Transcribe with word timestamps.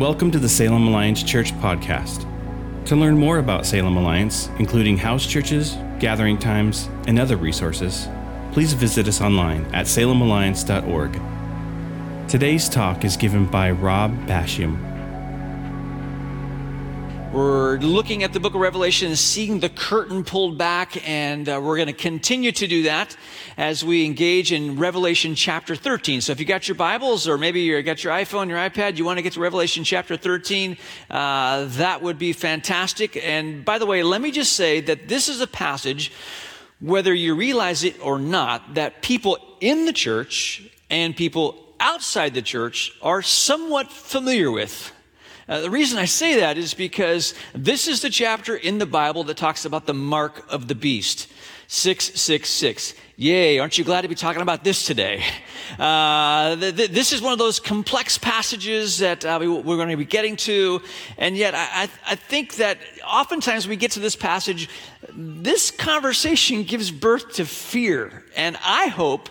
Welcome 0.00 0.30
to 0.30 0.38
the 0.38 0.48
Salem 0.48 0.88
Alliance 0.88 1.22
Church 1.22 1.52
podcast. 1.58 2.24
To 2.86 2.96
learn 2.96 3.18
more 3.18 3.36
about 3.36 3.66
Salem 3.66 3.98
Alliance, 3.98 4.48
including 4.58 4.96
house 4.96 5.26
churches, 5.26 5.76
gathering 5.98 6.38
times, 6.38 6.88
and 7.06 7.18
other 7.18 7.36
resources, 7.36 8.08
please 8.52 8.72
visit 8.72 9.08
us 9.08 9.20
online 9.20 9.66
at 9.74 9.84
salemalliance.org. 9.84 11.20
Today's 12.30 12.66
talk 12.70 13.04
is 13.04 13.18
given 13.18 13.44
by 13.44 13.72
Rob 13.72 14.16
Basham. 14.26 14.89
We're 17.32 17.78
looking 17.78 18.24
at 18.24 18.32
the 18.32 18.40
book 18.40 18.56
of 18.56 18.60
Revelation 18.60 19.06
and 19.06 19.16
seeing 19.16 19.60
the 19.60 19.68
curtain 19.68 20.24
pulled 20.24 20.58
back, 20.58 21.08
and 21.08 21.48
uh, 21.48 21.60
we're 21.62 21.76
going 21.76 21.86
to 21.86 21.92
continue 21.92 22.50
to 22.50 22.66
do 22.66 22.82
that 22.82 23.16
as 23.56 23.84
we 23.84 24.04
engage 24.04 24.50
in 24.50 24.80
Revelation 24.80 25.36
chapter 25.36 25.76
13. 25.76 26.22
So 26.22 26.32
if 26.32 26.40
you 26.40 26.44
got 26.44 26.66
your 26.66 26.74
Bibles 26.74 27.28
or 27.28 27.38
maybe 27.38 27.60
you 27.60 27.80
got 27.82 28.02
your 28.02 28.12
iPhone, 28.12 28.48
your 28.48 28.58
iPad, 28.58 28.98
you 28.98 29.04
want 29.04 29.18
to 29.18 29.22
get 29.22 29.34
to 29.34 29.40
Revelation 29.40 29.84
chapter 29.84 30.16
13, 30.16 30.76
uh, 31.08 31.66
that 31.68 32.02
would 32.02 32.18
be 32.18 32.32
fantastic. 32.32 33.16
And 33.16 33.64
by 33.64 33.78
the 33.78 33.86
way, 33.86 34.02
let 34.02 34.20
me 34.20 34.32
just 34.32 34.54
say 34.54 34.80
that 34.80 35.06
this 35.06 35.28
is 35.28 35.40
a 35.40 35.46
passage, 35.46 36.10
whether 36.80 37.14
you 37.14 37.36
realize 37.36 37.84
it 37.84 37.94
or 38.04 38.18
not, 38.18 38.74
that 38.74 39.02
people 39.02 39.38
in 39.60 39.86
the 39.86 39.92
church 39.92 40.68
and 40.90 41.14
people 41.14 41.64
outside 41.78 42.34
the 42.34 42.42
church 42.42 42.92
are 43.00 43.22
somewhat 43.22 43.92
familiar 43.92 44.50
with. 44.50 44.92
Uh, 45.50 45.62
the 45.62 45.70
reason 45.70 45.98
I 45.98 46.04
say 46.04 46.38
that 46.38 46.56
is 46.56 46.74
because 46.74 47.34
this 47.52 47.88
is 47.88 48.02
the 48.02 48.08
chapter 48.08 48.54
in 48.54 48.78
the 48.78 48.86
Bible 48.86 49.24
that 49.24 49.36
talks 49.36 49.64
about 49.64 49.84
the 49.84 49.92
mark 49.92 50.44
of 50.48 50.68
the 50.68 50.76
beast. 50.76 51.26
666. 51.66 52.94
Yay, 53.16 53.58
aren't 53.58 53.76
you 53.76 53.82
glad 53.82 54.02
to 54.02 54.08
be 54.08 54.14
talking 54.14 54.42
about 54.42 54.62
this 54.62 54.86
today? 54.86 55.24
Uh, 55.76 56.54
th- 56.54 56.76
th- 56.76 56.90
this 56.90 57.12
is 57.12 57.20
one 57.20 57.32
of 57.32 57.40
those 57.40 57.58
complex 57.58 58.16
passages 58.16 58.98
that 58.98 59.24
uh, 59.24 59.38
we, 59.40 59.46
are 59.46 59.62
going 59.62 59.88
to 59.88 59.96
be 59.96 60.04
getting 60.04 60.36
to. 60.36 60.82
And 61.18 61.36
yet, 61.36 61.54
I, 61.56 61.68
I, 61.72 61.88
I 62.06 62.14
think 62.14 62.56
that 62.56 62.78
oftentimes 63.04 63.66
we 63.66 63.74
get 63.74 63.90
to 63.92 64.00
this 64.00 64.14
passage, 64.14 64.68
this 65.12 65.72
conversation 65.72 66.62
gives 66.62 66.92
birth 66.92 67.34
to 67.34 67.44
fear. 67.44 68.24
And 68.36 68.56
I 68.64 68.86
hope 68.86 69.28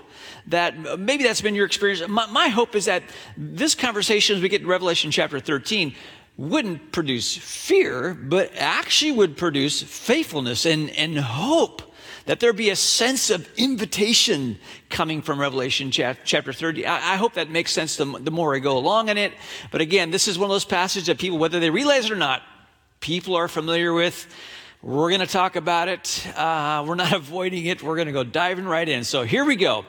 that 0.49 0.99
maybe 0.99 1.23
that's 1.23 1.41
been 1.41 1.55
your 1.55 1.65
experience. 1.65 2.07
My, 2.07 2.25
my, 2.27 2.47
hope 2.47 2.75
is 2.75 2.85
that 2.85 3.03
this 3.37 3.75
conversation, 3.75 4.35
as 4.35 4.41
we 4.41 4.49
get 4.49 4.61
to 4.61 4.67
Revelation 4.67 5.11
chapter 5.11 5.39
13, 5.39 5.95
wouldn't 6.39 6.93
produce 6.93 7.35
fear, 7.35 8.13
but 8.13 8.49
actually 8.55 9.11
would 9.11 9.35
produce 9.35 9.83
faithfulness 9.83 10.65
and, 10.65 10.89
and 10.91 11.19
hope. 11.19 11.81
That 12.27 12.39
there 12.39 12.53
be 12.53 12.69
a 12.69 12.75
sense 12.75 13.29
of 13.29 13.49
invitation 13.57 14.57
coming 14.89 15.21
from 15.21 15.39
Revelation 15.39 15.91
chapter 15.91 16.53
30. 16.53 16.85
I, 16.85 17.13
I 17.13 17.15
hope 17.17 17.33
that 17.33 17.49
makes 17.49 17.73
sense 17.73 17.97
the, 17.97 18.05
the 18.05 18.31
more 18.31 18.55
I 18.55 18.59
go 18.59 18.77
along 18.77 19.09
in 19.09 19.17
it. 19.17 19.33
But 19.71 19.81
again, 19.81 20.11
this 20.11 20.27
is 20.29 20.39
one 20.39 20.49
of 20.49 20.53
those 20.53 20.63
passages 20.63 21.07
that 21.07 21.17
people, 21.17 21.39
whether 21.39 21.59
they 21.59 21.71
realize 21.71 22.05
it 22.05 22.11
or 22.11 22.15
not, 22.15 22.41
people 23.01 23.35
are 23.35 23.47
familiar 23.49 23.91
with. 23.91 24.27
We're 24.81 25.09
going 25.09 25.19
to 25.19 25.27
talk 25.27 25.57
about 25.57 25.89
it. 25.89 26.25
Uh, 26.37 26.85
we're 26.87 26.95
not 26.95 27.11
avoiding 27.13 27.65
it. 27.65 27.83
We're 27.83 27.97
going 27.97 28.05
to 28.05 28.13
go 28.13 28.23
diving 28.23 28.63
right 28.63 28.87
in. 28.87 29.03
So 29.03 29.23
here 29.23 29.43
we 29.43 29.57
go. 29.57 29.83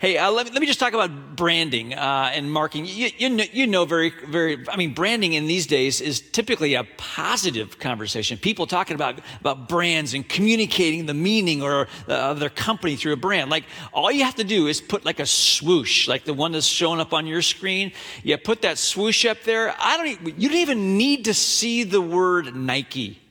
Hey, 0.00 0.18
uh, 0.18 0.30
let, 0.30 0.44
me, 0.44 0.52
let 0.52 0.60
me 0.60 0.66
just 0.66 0.78
talk 0.78 0.92
about 0.92 1.34
branding 1.34 1.94
uh, 1.94 2.30
and 2.30 2.52
marking. 2.52 2.84
You, 2.84 3.08
you, 3.16 3.30
know, 3.30 3.44
you 3.50 3.66
know 3.66 3.86
very, 3.86 4.12
very, 4.28 4.62
I 4.68 4.76
mean, 4.76 4.92
branding 4.92 5.32
in 5.32 5.46
these 5.46 5.66
days 5.66 6.02
is 6.02 6.20
typically 6.20 6.74
a 6.74 6.84
positive 6.98 7.78
conversation. 7.78 8.36
People 8.36 8.66
talking 8.66 8.94
about, 8.94 9.18
about 9.40 9.66
brands 9.66 10.12
and 10.12 10.28
communicating 10.28 11.06
the 11.06 11.14
meaning 11.14 11.62
or 11.62 11.88
uh, 12.06 12.12
of 12.12 12.38
their 12.38 12.50
company 12.50 12.96
through 12.96 13.14
a 13.14 13.16
brand. 13.16 13.50
Like 13.50 13.64
all 13.94 14.12
you 14.12 14.24
have 14.24 14.34
to 14.34 14.44
do 14.44 14.66
is 14.66 14.78
put 14.78 15.06
like 15.06 15.20
a 15.20 15.26
swoosh, 15.26 16.06
like 16.06 16.26
the 16.26 16.34
one 16.34 16.52
that's 16.52 16.66
showing 16.66 17.00
up 17.00 17.14
on 17.14 17.26
your 17.26 17.40
screen. 17.40 17.92
You 18.22 18.36
put 18.36 18.60
that 18.60 18.76
swoosh 18.76 19.24
up 19.24 19.42
there. 19.44 19.74
I 19.78 19.96
don't, 19.96 20.38
you 20.38 20.50
don't 20.50 20.58
even 20.58 20.98
need 20.98 21.24
to 21.24 21.32
see 21.32 21.82
the 21.82 22.02
word 22.02 22.54
Nike 22.54 23.22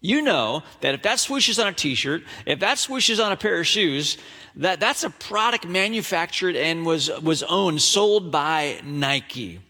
you 0.00 0.22
know 0.22 0.62
that 0.80 0.94
if 0.94 1.02
that 1.02 1.18
swoosh 1.18 1.48
is 1.48 1.58
on 1.58 1.66
a 1.66 1.72
t-shirt, 1.72 2.22
if 2.46 2.60
that 2.60 2.78
swoosh 2.78 3.10
is 3.10 3.20
on 3.20 3.32
a 3.32 3.36
pair 3.36 3.60
of 3.60 3.66
shoes, 3.66 4.16
that, 4.56 4.80
that's 4.80 5.04
a 5.04 5.10
product 5.10 5.66
manufactured 5.66 6.56
and 6.56 6.86
was, 6.86 7.10
was 7.20 7.42
owned, 7.42 7.82
sold 7.82 8.32
by 8.32 8.80
Nike. 8.84 9.60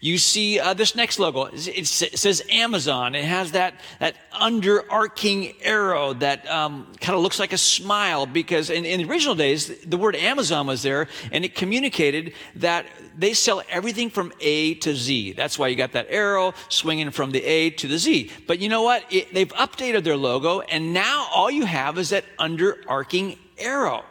You 0.00 0.18
see 0.18 0.58
uh, 0.58 0.74
this 0.74 0.94
next 0.94 1.18
logo. 1.18 1.48
It 1.52 1.86
says 1.86 2.42
Amazon. 2.50 3.14
It 3.14 3.24
has 3.24 3.52
that, 3.52 3.74
that 3.98 4.14
underarching 4.32 5.56
arrow 5.62 6.14
that 6.14 6.48
um, 6.50 6.92
kind 7.00 7.16
of 7.16 7.22
looks 7.22 7.38
like 7.38 7.52
a 7.52 7.58
smile 7.58 8.26
because 8.26 8.70
in, 8.70 8.84
in 8.84 9.00
the 9.00 9.10
original 9.10 9.34
days, 9.34 9.80
the 9.84 9.96
word 9.96 10.16
Amazon 10.16 10.66
was 10.66 10.82
there 10.82 11.08
and 11.32 11.44
it 11.44 11.54
communicated 11.54 12.32
that 12.56 12.86
they 13.16 13.34
sell 13.34 13.62
everything 13.68 14.10
from 14.10 14.32
A 14.40 14.74
to 14.74 14.94
Z. 14.94 15.32
That's 15.32 15.58
why 15.58 15.68
you 15.68 15.76
got 15.76 15.92
that 15.92 16.06
arrow 16.08 16.54
swinging 16.68 17.10
from 17.10 17.30
the 17.30 17.44
A 17.44 17.70
to 17.70 17.88
the 17.88 17.98
Z. 17.98 18.30
But 18.46 18.58
you 18.58 18.68
know 18.68 18.82
what? 18.82 19.04
It, 19.10 19.34
they've 19.34 19.52
updated 19.52 20.04
their 20.04 20.16
logo 20.16 20.60
and 20.60 20.92
now 20.94 21.28
all 21.34 21.50
you 21.50 21.66
have 21.66 21.98
is 21.98 22.10
that 22.10 22.24
underarching 22.38 23.38
arrow. 23.58 24.04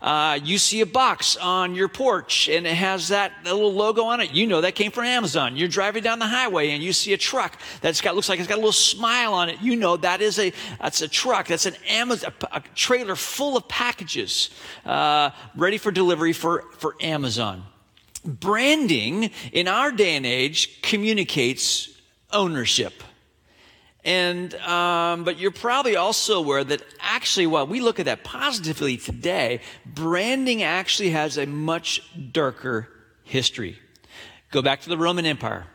Uh, 0.00 0.38
you 0.44 0.58
see 0.58 0.80
a 0.80 0.86
box 0.86 1.36
on 1.36 1.74
your 1.74 1.88
porch 1.88 2.48
and 2.48 2.66
it 2.68 2.74
has 2.74 3.08
that 3.08 3.32
little 3.44 3.72
logo 3.72 4.04
on 4.04 4.20
it. 4.20 4.30
You 4.30 4.46
know 4.46 4.60
that 4.60 4.76
came 4.76 4.92
from 4.92 5.04
Amazon. 5.04 5.56
You're 5.56 5.66
driving 5.66 6.04
down 6.04 6.20
the 6.20 6.26
highway 6.26 6.70
and 6.70 6.82
you 6.82 6.92
see 6.92 7.12
a 7.14 7.16
truck 7.16 7.58
that's 7.80 8.00
got 8.00 8.14
looks 8.14 8.28
like 8.28 8.38
it's 8.38 8.46
got 8.48 8.54
a 8.54 8.62
little 8.62 8.70
smile 8.70 9.34
on 9.34 9.48
it. 9.48 9.60
You 9.60 9.74
know 9.74 9.96
that 9.96 10.20
is 10.20 10.38
a 10.38 10.52
that's 10.80 11.02
a 11.02 11.08
truck. 11.08 11.48
That's 11.48 11.66
an 11.66 11.74
Amazon 11.88 12.32
a, 12.52 12.60
trailer 12.76 13.16
full 13.16 13.56
of 13.56 13.66
packages 13.66 14.50
uh, 14.86 15.30
ready 15.56 15.78
for 15.78 15.90
delivery 15.90 16.32
for 16.32 16.64
for 16.78 16.94
Amazon. 17.00 17.64
Branding 18.24 19.30
in 19.52 19.66
our 19.66 19.90
day 19.90 20.14
and 20.14 20.26
age 20.26 20.80
communicates 20.80 21.88
ownership. 22.32 23.02
And, 24.08 24.54
um, 24.54 25.24
but 25.24 25.38
you're 25.38 25.50
probably 25.50 25.94
also 25.94 26.38
aware 26.38 26.64
that 26.64 26.82
actually, 26.98 27.46
while 27.46 27.66
we 27.66 27.80
look 27.80 28.00
at 28.00 28.06
that 28.06 28.24
positively 28.24 28.96
today, 28.96 29.60
branding 29.84 30.62
actually 30.62 31.10
has 31.10 31.36
a 31.36 31.44
much 31.44 32.00
darker 32.32 32.88
history. 33.22 33.78
Go 34.50 34.62
back 34.62 34.80
to 34.80 34.88
the 34.88 34.96
Roman 34.96 35.26
Empire 35.26 35.66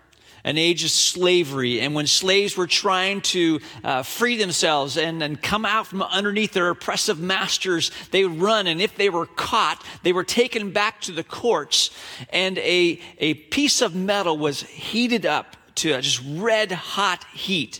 an 0.46 0.58
age 0.58 0.84
of 0.84 0.90
slavery. 0.90 1.80
And 1.80 1.96
when 1.96 2.06
slaves 2.06 2.58
were 2.58 2.68
trying 2.68 3.22
to 3.22 3.62
uh, 3.82 4.04
free 4.04 4.36
themselves 4.36 4.98
and, 4.98 5.24
and 5.24 5.42
come 5.42 5.64
out 5.64 5.88
from 5.88 6.02
underneath 6.02 6.52
their 6.52 6.70
oppressive 6.70 7.18
masters, 7.18 7.92
they 8.12 8.26
would 8.26 8.42
run. 8.42 8.68
And 8.68 8.82
if 8.82 8.98
they 8.98 9.10
were 9.10 9.26
caught, 9.26 9.82
they 10.02 10.12
were 10.12 10.26
taken 10.26 10.72
back 10.72 11.00
to 11.02 11.14
the 11.14 11.24
courts. 11.24 11.92
And 12.30 12.58
a, 12.58 13.00
a 13.20 13.36
piece 13.36 13.82
of 13.82 13.96
metal 13.96 14.38
was 14.38 14.64
heated 14.64 15.26
up 15.26 15.56
to 15.76 16.02
just 16.02 16.22
red 16.26 16.74
hot 16.74 17.24
heat 17.34 17.80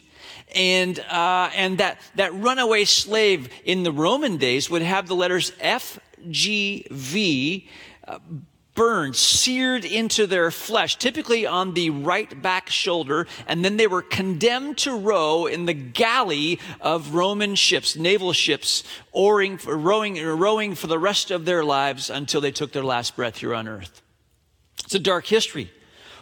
and 0.54 1.00
uh, 1.00 1.50
and 1.56 1.78
that 1.78 2.00
that 2.16 2.34
runaway 2.34 2.86
slave 2.86 3.50
in 3.66 3.84
the 3.84 3.92
Roman 3.92 4.38
days 4.38 4.70
would 4.70 4.82
have 4.82 5.08
the 5.08 5.16
letters 5.16 5.52
F 5.60 6.00
G 6.30 6.86
V. 6.90 7.68
Uh, 8.08 8.20
burned, 8.76 9.16
seared 9.16 9.86
into 9.86 10.26
their 10.26 10.50
flesh, 10.50 10.96
typically 10.96 11.46
on 11.46 11.76
the 11.76 11.92
right 11.92 12.42
back 12.42 12.72
shoulder, 12.72 13.28
and 13.46 13.64
then 13.64 13.78
they 13.78 13.86
were 13.86 14.02
condemned 14.02 14.76
to 14.76 14.98
row 14.98 15.46
in 15.46 15.68
the 15.68 15.76
galley 15.76 16.60
of 16.82 17.14
Roman 17.14 17.54
ships, 17.54 17.96
naval 17.96 18.34
ships, 18.34 18.84
oaring, 19.14 19.60
rowing, 19.64 20.20
rowing 20.26 20.74
for 20.74 20.88
the 20.88 20.98
rest 20.98 21.30
of 21.30 21.46
their 21.46 21.64
lives 21.64 22.10
until 22.10 22.42
they 22.42 22.50
took 22.50 22.72
their 22.72 22.84
last 22.84 23.16
breath 23.16 23.38
here 23.38 23.54
on 23.54 23.68
earth. 23.68 24.02
It's 24.84 24.96
a 24.96 25.00
dark 25.00 25.28
history. 25.28 25.70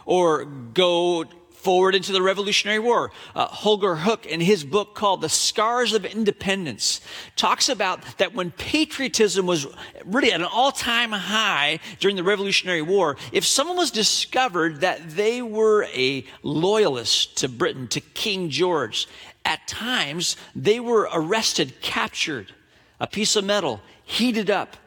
Or 0.06 0.44
go 0.44 1.24
forward 1.62 1.96
into 1.96 2.12
the 2.12 2.22
Revolutionary 2.22 2.80
War. 2.80 3.12
Uh, 3.36 3.46
Holger 3.46 3.96
Hoock, 3.96 4.26
in 4.26 4.42
his 4.42 4.64
book 4.64 4.96
called 4.96 5.22
The 5.22 5.30
Scars 5.30 5.94
of 5.94 6.06
Independence, 6.06 7.02
talks 7.36 7.70
about 7.70 8.04
that 8.18 8.34
when 8.34 8.52
patriotism 8.52 9.46
was 9.46 9.68
really 10.06 10.32
at 10.32 10.42
an 10.42 10.48
all 10.52 10.72
time 10.72 11.12
high 11.12 11.80
during 12.00 12.16
the 12.16 12.24
Revolutionary 12.24 12.82
War, 12.82 13.18
if 13.32 13.46
someone 13.46 13.78
was 13.78 13.92
discovered 13.92 14.82
that 14.82 15.12
they 15.12 15.42
were 15.42 15.86
a 15.94 16.26
loyalist 16.44 17.38
to 17.38 17.50
Britain, 17.50 17.88
to 17.90 18.02
King 18.02 18.50
George, 18.50 19.08
at 19.46 19.68
times 19.68 20.36
they 20.56 20.80
were 20.80 21.10
arrested, 21.14 21.82
captured, 21.82 22.54
a 23.00 23.08
piece 23.08 23.36
of 23.36 23.46
metal, 23.46 23.82
heated 24.04 24.50
up. 24.50 24.78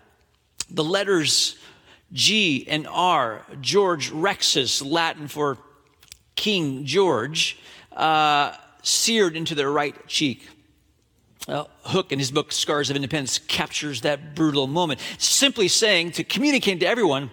The 0.70 0.84
letters 0.84 1.56
G 2.12 2.64
and 2.68 2.86
R, 2.86 3.44
George 3.60 4.10
Rexus, 4.10 4.88
Latin 4.88 5.28
for 5.28 5.58
King 6.36 6.84
George, 6.84 7.58
uh, 7.92 8.52
seared 8.82 9.36
into 9.36 9.54
their 9.54 9.70
right 9.70 9.94
cheek. 10.06 10.48
Huck, 11.48 12.10
in 12.10 12.18
his 12.18 12.30
book 12.30 12.52
Scars 12.52 12.88
of 12.88 12.96
Independence, 12.96 13.38
captures 13.38 14.00
that 14.00 14.34
brutal 14.34 14.66
moment, 14.66 15.00
simply 15.18 15.68
saying 15.68 16.12
to 16.12 16.24
communicate 16.24 16.80
to 16.80 16.86
everyone 16.86 17.30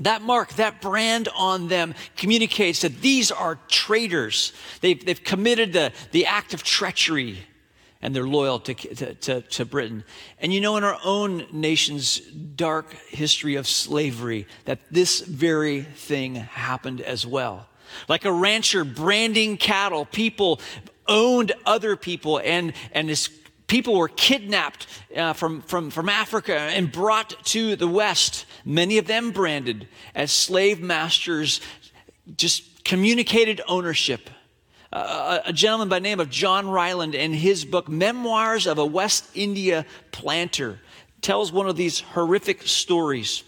that 0.00 0.22
mark, 0.22 0.54
that 0.54 0.80
brand 0.80 1.28
on 1.36 1.68
them 1.68 1.94
communicates 2.16 2.80
that 2.80 3.00
these 3.00 3.30
are 3.30 3.58
traitors. 3.68 4.52
They've, 4.80 5.04
they've 5.04 5.22
committed 5.22 5.72
the, 5.72 5.92
the 6.10 6.26
act 6.26 6.52
of 6.52 6.64
treachery 6.64 7.38
and 8.02 8.14
they're 8.14 8.26
loyal 8.26 8.58
to, 8.58 8.74
to, 8.74 9.14
to, 9.14 9.40
to, 9.40 9.64
Britain. 9.64 10.04
And 10.38 10.52
you 10.52 10.60
know, 10.60 10.76
in 10.76 10.84
our 10.84 10.98
own 11.04 11.46
nation's 11.52 12.18
dark 12.18 12.92
history 13.08 13.54
of 13.54 13.66
slavery, 13.66 14.46
that 14.66 14.80
this 14.90 15.20
very 15.20 15.82
thing 15.82 16.34
happened 16.34 17.00
as 17.00 17.26
well. 17.26 17.66
Like 18.08 18.24
a 18.24 18.32
rancher 18.32 18.84
branding 18.84 19.56
cattle, 19.56 20.04
people 20.04 20.60
owned 21.06 21.52
other 21.66 21.96
people, 21.96 22.40
and, 22.42 22.72
and 22.92 23.08
this 23.08 23.28
people 23.66 23.96
were 23.96 24.08
kidnapped 24.08 24.86
uh, 25.16 25.32
from, 25.32 25.62
from, 25.62 25.90
from 25.90 26.08
Africa 26.08 26.56
and 26.56 26.90
brought 26.90 27.44
to 27.46 27.76
the 27.76 27.88
West, 27.88 28.46
many 28.64 28.98
of 28.98 29.06
them 29.06 29.30
branded 29.30 29.88
as 30.14 30.30
slave 30.30 30.80
masters, 30.80 31.60
just 32.36 32.84
communicated 32.84 33.60
ownership. 33.66 34.30
Uh, 34.92 35.40
a 35.44 35.52
gentleman 35.52 35.88
by 35.88 35.98
the 35.98 36.02
name 36.02 36.20
of 36.20 36.30
John 36.30 36.66
Riland, 36.66 37.14
in 37.14 37.32
his 37.32 37.64
book, 37.64 37.88
Memoirs 37.88 38.66
of 38.66 38.78
a 38.78 38.86
West 38.86 39.28
India 39.34 39.84
Planter, 40.12 40.78
tells 41.20 41.50
one 41.50 41.68
of 41.68 41.74
these 41.74 42.00
horrific 42.00 42.62
stories. 42.62 43.42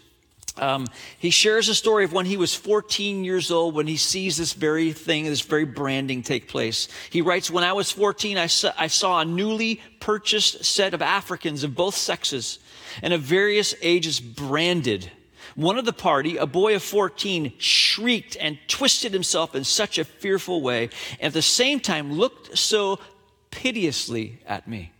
Um, 0.59 0.87
he 1.19 1.29
shares 1.29 1.69
a 1.69 1.75
story 1.75 2.03
of 2.03 2.13
when 2.13 2.25
he 2.25 2.37
was 2.37 2.55
14 2.55 3.23
years 3.23 3.51
old 3.51 3.75
when 3.75 3.87
he 3.87 3.97
sees 3.97 4.37
this 4.37 4.53
very 4.53 4.91
thing, 4.91 5.25
this 5.25 5.41
very 5.41 5.65
branding 5.65 6.23
take 6.23 6.47
place. 6.47 6.87
He 7.09 7.21
writes, 7.21 7.51
When 7.51 7.63
I 7.63 7.73
was 7.73 7.91
14, 7.91 8.37
I 8.37 8.47
saw, 8.47 8.73
I 8.77 8.87
saw 8.87 9.19
a 9.19 9.25
newly 9.25 9.81
purchased 9.99 10.65
set 10.65 10.93
of 10.93 11.01
Africans 11.01 11.63
of 11.63 11.75
both 11.75 11.95
sexes 11.95 12.59
and 13.01 13.13
of 13.13 13.21
various 13.21 13.75
ages 13.81 14.19
branded. 14.19 15.11
One 15.55 15.77
of 15.77 15.85
the 15.85 15.93
party, 15.93 16.37
a 16.37 16.45
boy 16.45 16.75
of 16.75 16.83
14, 16.83 17.53
shrieked 17.57 18.37
and 18.39 18.59
twisted 18.67 19.13
himself 19.13 19.55
in 19.55 19.63
such 19.63 19.97
a 19.97 20.05
fearful 20.05 20.61
way, 20.61 20.89
and 21.19 21.27
at 21.27 21.33
the 21.33 21.41
same 21.41 21.79
time 21.79 22.13
looked 22.13 22.57
so 22.57 22.99
piteously 23.49 24.39
at 24.45 24.67
me 24.67 24.91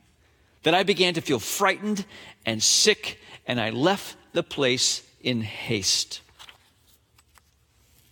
that 0.63 0.73
I 0.73 0.83
began 0.83 1.13
to 1.13 1.21
feel 1.21 1.39
frightened 1.39 2.05
and 2.45 2.61
sick, 2.61 3.19
and 3.45 3.61
I 3.61 3.69
left 3.69 4.15
the 4.33 4.43
place 4.43 5.06
in 5.27 5.41
haste. 5.41 6.21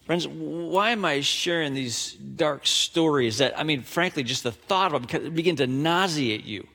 Friends, 0.06 0.28
why 0.28 0.90
am 0.90 1.06
I 1.06 1.22
sharing 1.22 1.74
these 1.74 2.12
dark 2.14 2.68
stories 2.68 3.38
that, 3.38 3.58
I 3.58 3.64
mean, 3.64 3.84
frankly, 3.84 4.22
just 4.22 4.44
the 4.44 4.52
thought 4.52 4.94
of 4.94 5.08
them 5.08 5.34
begin 5.34 5.56
to 5.56 5.66
nauseate 5.66 6.44
you? 6.44 6.68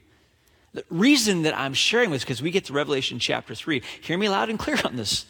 The 0.72 0.82
reason 0.88 1.42
that 1.42 1.56
I'm 1.56 1.74
sharing 1.74 2.10
this 2.10 2.22
because 2.22 2.40
we 2.40 2.50
get 2.50 2.64
to 2.64 2.72
Revelation 2.72 3.18
chapter 3.18 3.54
3. 3.54 3.82
Hear 4.00 4.16
me 4.16 4.30
loud 4.30 4.48
and 4.48 4.58
clear 4.58 4.78
on 4.82 4.96
this. 4.96 5.26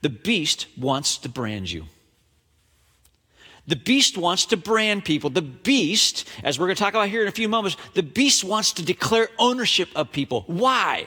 The 0.00 0.08
beast 0.08 0.66
wants 0.78 1.18
to 1.18 1.28
brand 1.28 1.70
you. 1.70 1.84
The 3.66 3.76
beast 3.76 4.16
wants 4.16 4.46
to 4.46 4.56
brand 4.56 5.04
people. 5.04 5.28
The 5.28 5.42
beast, 5.42 6.26
as 6.42 6.58
we're 6.58 6.68
going 6.68 6.76
to 6.76 6.82
talk 6.82 6.94
about 6.94 7.10
here 7.10 7.20
in 7.20 7.28
a 7.28 7.32
few 7.32 7.50
moments, 7.50 7.76
the 7.92 8.02
beast 8.02 8.44
wants 8.44 8.72
to 8.72 8.82
declare 8.82 9.28
ownership 9.38 9.90
of 9.94 10.10
people. 10.10 10.44
Why? 10.46 11.06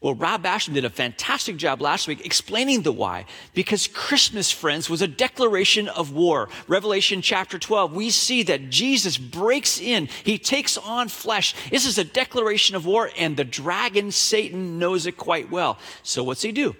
Well, 0.00 0.14
Rob 0.14 0.44
Basham 0.44 0.74
did 0.74 0.84
a 0.84 0.90
fantastic 0.90 1.56
job 1.56 1.80
last 1.80 2.06
week 2.06 2.24
explaining 2.24 2.82
the 2.82 2.92
why. 2.92 3.24
Because 3.54 3.86
Christmas, 3.86 4.50
friends, 4.50 4.90
was 4.90 5.00
a 5.00 5.08
declaration 5.08 5.88
of 5.88 6.12
war. 6.12 6.50
Revelation 6.68 7.22
chapter 7.22 7.58
12, 7.58 7.94
we 7.94 8.10
see 8.10 8.42
that 8.44 8.68
Jesus 8.68 9.16
breaks 9.16 9.80
in, 9.80 10.08
he 10.22 10.38
takes 10.38 10.76
on 10.76 11.08
flesh. 11.08 11.54
This 11.70 11.86
is 11.86 11.96
a 11.96 12.04
declaration 12.04 12.76
of 12.76 12.84
war, 12.84 13.10
and 13.16 13.36
the 13.36 13.44
dragon, 13.44 14.10
Satan, 14.10 14.78
knows 14.78 15.06
it 15.06 15.16
quite 15.16 15.50
well. 15.50 15.78
So 16.02 16.22
what's 16.22 16.42
he 16.42 16.52
do? 16.52 16.76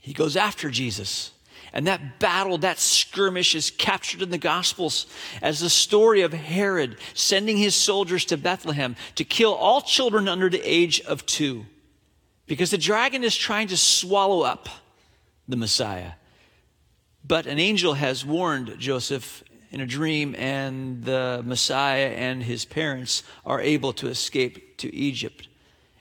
He 0.00 0.12
goes 0.12 0.36
after 0.36 0.70
Jesus. 0.70 1.32
And 1.72 1.86
that 1.86 2.18
battle, 2.18 2.56
that 2.58 2.78
skirmish 2.78 3.54
is 3.54 3.70
captured 3.70 4.22
in 4.22 4.30
the 4.30 4.38
Gospels 4.38 5.06
as 5.42 5.60
the 5.60 5.68
story 5.68 6.22
of 6.22 6.32
Herod 6.32 6.96
sending 7.14 7.56
his 7.56 7.74
soldiers 7.74 8.24
to 8.26 8.36
Bethlehem 8.38 8.96
to 9.16 9.24
kill 9.24 9.52
all 9.52 9.82
children 9.82 10.28
under 10.28 10.48
the 10.48 10.62
age 10.62 11.00
of 11.00 11.26
two 11.26 11.66
because 12.48 12.70
the 12.70 12.78
dragon 12.78 13.22
is 13.22 13.36
trying 13.36 13.68
to 13.68 13.76
swallow 13.76 14.40
up 14.40 14.68
the 15.46 15.56
Messiah. 15.56 16.12
But 17.24 17.46
an 17.46 17.58
angel 17.58 17.94
has 17.94 18.24
warned 18.24 18.76
Joseph 18.78 19.44
in 19.70 19.80
a 19.80 19.86
dream, 19.86 20.34
and 20.38 21.04
the 21.04 21.42
Messiah 21.44 22.08
and 22.08 22.42
his 22.42 22.64
parents 22.64 23.22
are 23.44 23.60
able 23.60 23.92
to 23.92 24.08
escape 24.08 24.78
to 24.78 24.94
Egypt. 24.94 25.46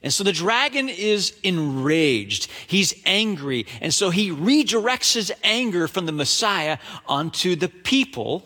And 0.01 0.13
so 0.13 0.23
the 0.23 0.31
dragon 0.31 0.87
is 0.87 1.37
enraged. 1.43 2.49
He's 2.67 2.93
angry. 3.05 3.65
And 3.81 3.93
so 3.93 4.09
he 4.09 4.31
redirects 4.31 5.13
his 5.13 5.33
anger 5.43 5.87
from 5.87 6.05
the 6.05 6.11
Messiah 6.13 6.77
onto 7.07 7.55
the 7.57 7.67
people 7.67 8.45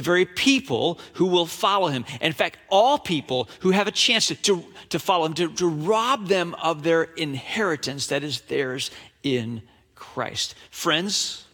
the 0.00 0.04
very 0.04 0.24
people 0.24 0.98
who 1.12 1.26
will 1.26 1.44
follow 1.44 1.88
him. 1.88 2.06
In 2.22 2.32
fact, 2.32 2.56
all 2.70 2.98
people 2.98 3.50
who 3.60 3.70
have 3.72 3.86
a 3.86 3.90
chance 3.90 4.28
to, 4.28 4.34
to, 4.34 4.64
to 4.88 4.98
follow 4.98 5.26
him, 5.26 5.34
to, 5.34 5.52
to 5.56 5.68
rob 5.68 6.28
them 6.28 6.54
of 6.54 6.82
their 6.84 7.02
inheritance 7.02 8.06
that 8.06 8.24
is 8.24 8.40
theirs 8.40 8.90
in 9.22 9.60
Christ. 9.94 10.54
Friends, 10.70 11.44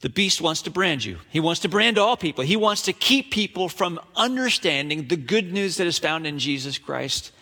the 0.00 0.08
beast 0.08 0.40
wants 0.40 0.62
to 0.62 0.70
brand 0.70 1.04
you. 1.04 1.18
He 1.28 1.38
wants 1.38 1.60
to 1.60 1.68
brand 1.68 1.98
all 1.98 2.16
people. 2.16 2.42
He 2.42 2.56
wants 2.56 2.80
to 2.82 2.94
keep 2.94 3.30
people 3.30 3.68
from 3.68 4.00
understanding 4.14 5.08
the 5.08 5.16
good 5.16 5.52
news 5.52 5.76
that 5.76 5.86
is 5.86 5.98
found 5.98 6.26
in 6.26 6.38
Jesus 6.38 6.78
Christ. 6.78 7.32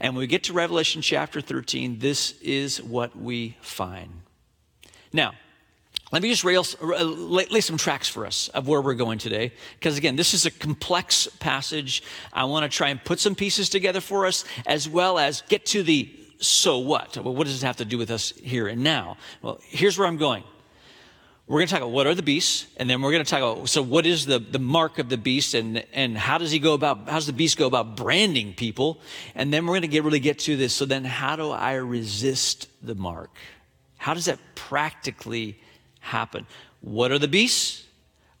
And 0.00 0.16
when 0.16 0.22
we 0.22 0.26
get 0.26 0.42
to 0.44 0.52
Revelation 0.52 1.00
chapter 1.00 1.40
13, 1.40 2.00
this 2.00 2.34
is 2.42 2.82
what 2.82 3.16
we 3.16 3.56
find. 3.60 4.22
Now, 5.12 5.34
let 6.12 6.22
me 6.22 6.28
just 6.28 6.44
rail, 6.44 6.64
uh, 6.82 7.02
lay, 7.02 7.46
lay, 7.46 7.60
some 7.60 7.76
tracks 7.76 8.08
for 8.08 8.26
us 8.26 8.48
of 8.48 8.68
where 8.68 8.80
we're 8.80 8.94
going 8.94 9.18
today. 9.18 9.52
Because 9.78 9.96
again, 9.98 10.16
this 10.16 10.34
is 10.34 10.46
a 10.46 10.50
complex 10.50 11.26
passage. 11.40 12.02
I 12.32 12.44
want 12.44 12.70
to 12.70 12.76
try 12.76 12.90
and 12.90 13.02
put 13.02 13.18
some 13.18 13.34
pieces 13.34 13.68
together 13.68 14.00
for 14.00 14.26
us, 14.26 14.44
as 14.66 14.88
well 14.88 15.18
as 15.18 15.42
get 15.48 15.66
to 15.66 15.82
the 15.82 16.10
so 16.38 16.78
what. 16.78 17.16
Well, 17.16 17.34
what 17.34 17.44
does 17.44 17.54
this 17.54 17.62
have 17.62 17.78
to 17.78 17.84
do 17.84 17.98
with 17.98 18.10
us 18.10 18.30
here 18.30 18.68
and 18.68 18.82
now? 18.82 19.16
Well, 19.42 19.58
here's 19.62 19.98
where 19.98 20.06
I'm 20.06 20.18
going. 20.18 20.44
We're 21.46 21.58
going 21.58 21.68
to 21.68 21.72
talk 21.72 21.82
about 21.82 21.92
what 21.92 22.06
are 22.06 22.14
the 22.14 22.22
beasts, 22.22 22.66
and 22.78 22.88
then 22.88 23.02
we're 23.02 23.12
going 23.12 23.24
to 23.24 23.30
talk 23.30 23.40
about 23.40 23.68
so 23.68 23.82
what 23.82 24.06
is 24.06 24.24
the, 24.24 24.38
the 24.38 24.58
mark 24.58 24.98
of 24.98 25.10
the 25.10 25.18
beast, 25.18 25.52
and, 25.52 25.84
and 25.92 26.16
how 26.16 26.38
does 26.38 26.50
he 26.50 26.58
go 26.58 26.72
about, 26.72 27.06
how 27.06 27.16
does 27.16 27.26
the 27.26 27.34
beast 27.34 27.58
go 27.58 27.66
about 27.66 27.96
branding 27.96 28.54
people? 28.54 28.98
And 29.34 29.52
then 29.52 29.66
we're 29.66 29.72
going 29.72 29.82
to 29.82 29.88
get 29.88 30.04
really 30.04 30.20
get 30.20 30.38
to 30.40 30.56
this. 30.56 30.72
So 30.72 30.86
then, 30.86 31.04
how 31.04 31.36
do 31.36 31.50
I 31.50 31.74
resist 31.74 32.68
the 32.82 32.94
mark? 32.94 33.30
How 33.98 34.14
does 34.14 34.24
that 34.24 34.38
practically 34.54 35.58
happen. 36.04 36.46
What 36.80 37.10
are 37.10 37.18
the 37.18 37.28
beasts? 37.28 37.84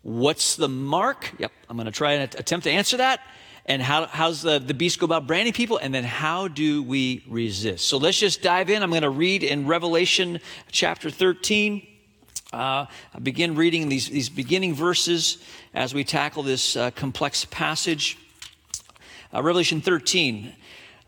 What's 0.02 0.56
the 0.56 0.68
mark? 0.68 1.32
Yep, 1.38 1.50
I'm 1.68 1.76
going 1.76 1.86
to 1.86 1.92
try 1.92 2.12
and 2.12 2.34
attempt 2.34 2.64
to 2.64 2.70
answer 2.70 2.98
that. 2.98 3.20
And 3.66 3.80
how, 3.80 4.04
how's 4.04 4.42
the, 4.42 4.58
the 4.58 4.74
beast 4.74 5.00
go 5.00 5.06
about 5.06 5.26
branding 5.26 5.54
people? 5.54 5.78
And 5.78 5.94
then 5.94 6.04
how 6.04 6.48
do 6.48 6.82
we 6.82 7.24
resist? 7.26 7.86
So 7.86 7.96
let's 7.96 8.18
just 8.18 8.42
dive 8.42 8.68
in. 8.68 8.82
I'm 8.82 8.90
going 8.90 9.02
to 9.02 9.10
read 9.10 9.42
in 9.42 9.66
Revelation 9.66 10.40
chapter 10.70 11.08
13. 11.08 11.86
Uh, 12.52 12.84
begin 13.22 13.54
reading 13.54 13.88
these, 13.88 14.10
these 14.10 14.28
beginning 14.28 14.74
verses 14.74 15.38
as 15.72 15.94
we 15.94 16.04
tackle 16.04 16.42
this 16.42 16.76
uh, 16.76 16.90
complex 16.90 17.46
passage. 17.46 18.18
Uh, 19.32 19.42
Revelation 19.42 19.80
13. 19.80 20.52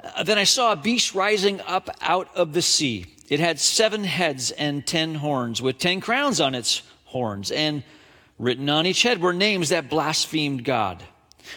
Uh, 0.03 0.23
then 0.23 0.39
I 0.39 0.45
saw 0.45 0.73
a 0.73 0.77
beast 0.77 1.15
rising 1.15 1.61
up 1.61 1.91
out 2.01 2.35
of 2.35 2.55
the 2.55 2.63
sea 2.63 3.05
it 3.29 3.41
had 3.41 3.59
seven 3.59 4.05
heads 4.05 4.51
and 4.51 4.87
ten 4.87 5.17
horns, 5.17 5.61
with 5.61 5.79
ten 5.79 6.01
crowns 6.01 6.41
on 6.41 6.55
its 6.55 6.83
horns, 7.05 7.51
and 7.51 7.83
written 8.39 8.69
on 8.69 8.87
each 8.87 9.03
head 9.03 9.21
were 9.21 9.33
names 9.33 9.71
that 9.71 9.91
blasphemed 9.91 10.65
God. 10.65 11.03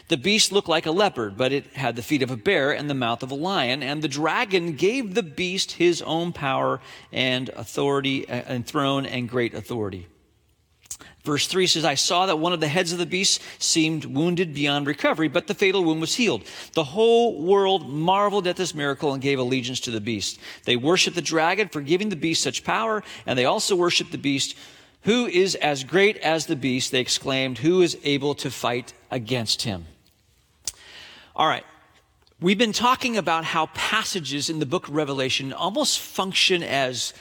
The 0.07 0.17
beast 0.17 0.51
looked 0.51 0.69
like 0.69 0.85
a 0.85 0.91
leopard, 0.91 1.37
but 1.37 1.51
it 1.51 1.65
had 1.73 1.95
the 1.95 2.03
feet 2.03 2.21
of 2.21 2.31
a 2.31 2.37
bear 2.37 2.71
and 2.71 2.89
the 2.89 2.93
mouth 2.93 3.23
of 3.23 3.31
a 3.31 3.35
lion. 3.35 3.81
And 3.81 4.01
the 4.01 4.07
dragon 4.07 4.73
gave 4.73 5.15
the 5.15 5.23
beast 5.23 5.73
his 5.73 6.01
own 6.03 6.31
power 6.31 6.79
and 7.11 7.49
authority 7.49 8.27
uh, 8.29 8.43
and 8.47 8.65
throne 8.65 9.05
and 9.05 9.27
great 9.27 9.53
authority. 9.53 10.07
Verse 11.23 11.47
3 11.47 11.67
says, 11.67 11.83
I 11.83 11.95
saw 11.95 12.27
that 12.27 12.39
one 12.39 12.53
of 12.53 12.61
the 12.61 12.67
heads 12.67 12.93
of 12.93 12.97
the 12.97 13.05
beast 13.05 13.41
seemed 13.59 14.05
wounded 14.05 14.53
beyond 14.53 14.87
recovery, 14.87 15.27
but 15.27 15.47
the 15.47 15.53
fatal 15.53 15.83
wound 15.83 15.99
was 15.99 16.15
healed. 16.15 16.43
The 16.73 16.83
whole 16.85 17.41
world 17.41 17.89
marveled 17.89 18.47
at 18.47 18.55
this 18.55 18.73
miracle 18.73 19.13
and 19.13 19.21
gave 19.21 19.37
allegiance 19.37 19.81
to 19.81 19.91
the 19.91 19.99
beast. 19.99 20.39
They 20.63 20.77
worshiped 20.77 21.15
the 21.15 21.21
dragon 21.21 21.67
for 21.67 21.81
giving 21.81 22.09
the 22.09 22.15
beast 22.15 22.41
such 22.41 22.63
power, 22.63 23.03
and 23.25 23.37
they 23.37 23.45
also 23.45 23.75
worshiped 23.75 24.13
the 24.13 24.17
beast. 24.17 24.55
Who 25.03 25.27
is 25.27 25.55
as 25.55 25.83
great 25.83 26.17
as 26.17 26.45
the 26.45 26.55
beast? 26.55 26.91
They 26.91 27.01
exclaimed. 27.01 27.57
Who 27.57 27.81
is 27.81 27.97
able 28.03 28.33
to 28.35 28.49
fight 28.49 28.93
against 29.11 29.63
him? 29.63 29.87
All 31.35 31.47
right. 31.47 31.65
We've 32.41 32.57
been 32.57 32.71
talking 32.71 33.17
about 33.17 33.43
how 33.43 33.65
passages 33.73 34.49
in 34.49 34.59
the 34.59 34.65
book 34.65 34.87
of 34.87 34.95
Revelation 34.95 35.51
almost 35.51 35.99
function 35.99 36.63
as 36.63 37.13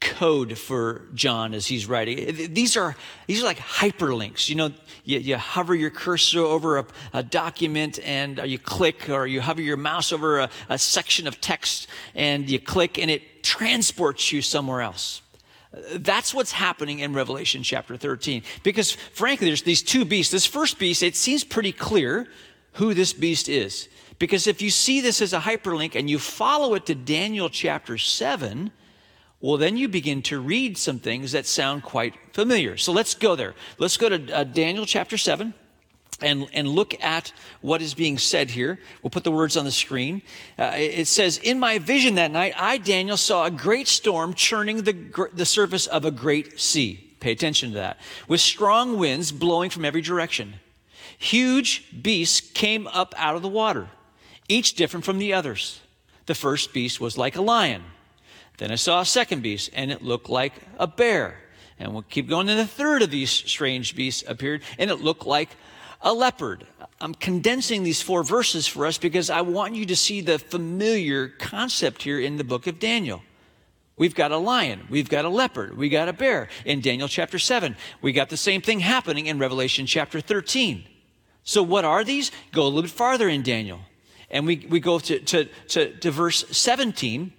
code 0.00 0.56
for 0.56 1.02
John 1.14 1.54
as 1.54 1.66
he's 1.66 1.86
writing. 1.86 2.52
These 2.54 2.76
are, 2.76 2.96
these 3.26 3.42
are 3.42 3.44
like 3.44 3.58
hyperlinks. 3.58 4.48
You 4.48 4.54
know, 4.54 4.72
you, 5.04 5.18
you 5.18 5.36
hover 5.36 5.74
your 5.74 5.90
cursor 5.90 6.40
over 6.40 6.78
a, 6.78 6.86
a 7.12 7.22
document 7.22 7.98
and 8.04 8.40
you 8.44 8.58
click, 8.58 9.08
or 9.08 9.26
you 9.26 9.40
hover 9.40 9.62
your 9.62 9.76
mouse 9.76 10.12
over 10.12 10.40
a, 10.40 10.50
a 10.68 10.78
section 10.78 11.26
of 11.26 11.40
text 11.40 11.88
and 12.14 12.48
you 12.48 12.60
click 12.60 12.98
and 12.98 13.10
it 13.10 13.42
transports 13.42 14.32
you 14.32 14.42
somewhere 14.42 14.82
else. 14.82 15.22
That's 15.94 16.32
what's 16.32 16.52
happening 16.52 17.00
in 17.00 17.12
Revelation 17.12 17.62
chapter 17.62 17.96
13. 17.96 18.42
Because 18.62 18.92
frankly, 18.92 19.48
there's 19.48 19.62
these 19.62 19.82
two 19.82 20.04
beasts. 20.04 20.32
This 20.32 20.46
first 20.46 20.78
beast, 20.78 21.02
it 21.02 21.16
seems 21.16 21.44
pretty 21.44 21.72
clear 21.72 22.26
who 22.74 22.94
this 22.94 23.12
beast 23.12 23.48
is. 23.48 23.88
Because 24.18 24.46
if 24.46 24.62
you 24.62 24.70
see 24.70 25.00
this 25.00 25.20
as 25.20 25.32
a 25.32 25.40
hyperlink 25.40 25.94
and 25.94 26.08
you 26.08 26.18
follow 26.18 26.74
it 26.74 26.86
to 26.86 26.94
Daniel 26.94 27.48
chapter 27.48 27.98
7, 27.98 28.72
well, 29.40 29.56
then 29.56 29.76
you 29.76 29.88
begin 29.88 30.22
to 30.22 30.40
read 30.40 30.76
some 30.76 30.98
things 30.98 31.32
that 31.32 31.46
sound 31.46 31.84
quite 31.84 32.14
familiar. 32.32 32.76
So 32.76 32.92
let's 32.92 33.14
go 33.14 33.36
there. 33.36 33.54
Let's 33.78 33.96
go 33.96 34.08
to 34.08 34.32
uh, 34.32 34.44
Daniel 34.44 34.84
chapter 34.84 35.16
7 35.16 35.54
and, 36.20 36.48
and 36.52 36.66
look 36.66 37.00
at 37.02 37.32
what 37.60 37.80
is 37.80 37.94
being 37.94 38.18
said 38.18 38.50
here. 38.50 38.80
We'll 39.00 39.10
put 39.10 39.22
the 39.22 39.30
words 39.30 39.56
on 39.56 39.64
the 39.64 39.70
screen. 39.70 40.22
Uh, 40.58 40.72
it 40.74 41.06
says, 41.06 41.38
In 41.38 41.60
my 41.60 41.78
vision 41.78 42.16
that 42.16 42.32
night, 42.32 42.54
I, 42.56 42.78
Daniel, 42.78 43.16
saw 43.16 43.44
a 43.44 43.50
great 43.50 43.86
storm 43.86 44.34
churning 44.34 44.82
the, 44.82 45.30
the 45.32 45.46
surface 45.46 45.86
of 45.86 46.04
a 46.04 46.10
great 46.10 46.58
sea. 46.58 47.14
Pay 47.20 47.30
attention 47.30 47.70
to 47.70 47.76
that. 47.76 47.98
With 48.26 48.40
strong 48.40 48.98
winds 48.98 49.30
blowing 49.30 49.70
from 49.70 49.84
every 49.84 50.00
direction. 50.00 50.54
Huge 51.16 52.02
beasts 52.02 52.40
came 52.40 52.88
up 52.88 53.14
out 53.16 53.36
of 53.36 53.42
the 53.42 53.48
water, 53.48 53.88
each 54.48 54.74
different 54.74 55.04
from 55.04 55.18
the 55.18 55.32
others. 55.32 55.80
The 56.26 56.34
first 56.34 56.72
beast 56.72 57.00
was 57.00 57.16
like 57.16 57.36
a 57.36 57.42
lion 57.42 57.84
then 58.58 58.72
I 58.72 58.74
saw 58.74 59.00
a 59.00 59.04
second 59.04 59.42
beast, 59.42 59.70
and 59.72 59.90
it 59.90 60.02
looked 60.02 60.28
like 60.28 60.52
a 60.78 60.86
bear. 60.86 61.36
And 61.78 61.92
we'll 61.92 62.02
keep 62.02 62.28
going. 62.28 62.48
And 62.48 62.58
the 62.58 62.66
third 62.66 63.02
of 63.02 63.10
these 63.10 63.30
strange 63.30 63.94
beasts 63.94 64.24
appeared, 64.26 64.62
and 64.78 64.90
it 64.90 64.96
looked 64.96 65.26
like 65.26 65.50
a 66.02 66.12
leopard. 66.12 66.66
I'm 67.00 67.14
condensing 67.14 67.84
these 67.84 68.02
four 68.02 68.24
verses 68.24 68.66
for 68.66 68.84
us 68.84 68.98
because 68.98 69.30
I 69.30 69.40
want 69.40 69.74
you 69.74 69.86
to 69.86 69.96
see 69.96 70.20
the 70.20 70.38
familiar 70.38 71.28
concept 71.28 72.02
here 72.02 72.20
in 72.20 72.36
the 72.36 72.44
book 72.44 72.66
of 72.66 72.78
Daniel. 72.78 73.22
We've 73.96 74.14
got 74.14 74.30
a 74.30 74.38
lion, 74.38 74.86
we've 74.88 75.08
got 75.08 75.24
a 75.24 75.28
leopard, 75.28 75.76
we 75.76 75.88
got 75.88 76.08
a 76.08 76.12
bear 76.12 76.48
in 76.64 76.80
Daniel 76.80 77.08
chapter 77.08 77.38
7. 77.38 77.76
We 78.00 78.12
got 78.12 78.28
the 78.28 78.36
same 78.36 78.60
thing 78.60 78.80
happening 78.80 79.26
in 79.26 79.40
Revelation 79.40 79.86
chapter 79.86 80.20
13. 80.20 80.84
So, 81.42 81.62
what 81.62 81.84
are 81.84 82.04
these? 82.04 82.30
Go 82.52 82.62
a 82.62 82.68
little 82.68 82.82
bit 82.82 82.90
farther 82.90 83.28
in 83.28 83.42
Daniel. 83.42 83.80
And 84.30 84.46
we, 84.46 84.66
we 84.68 84.78
go 84.78 84.98
to, 84.98 85.18
to, 85.18 85.44
to, 85.68 85.96
to 85.96 86.10
verse 86.10 86.44
17 86.50 87.32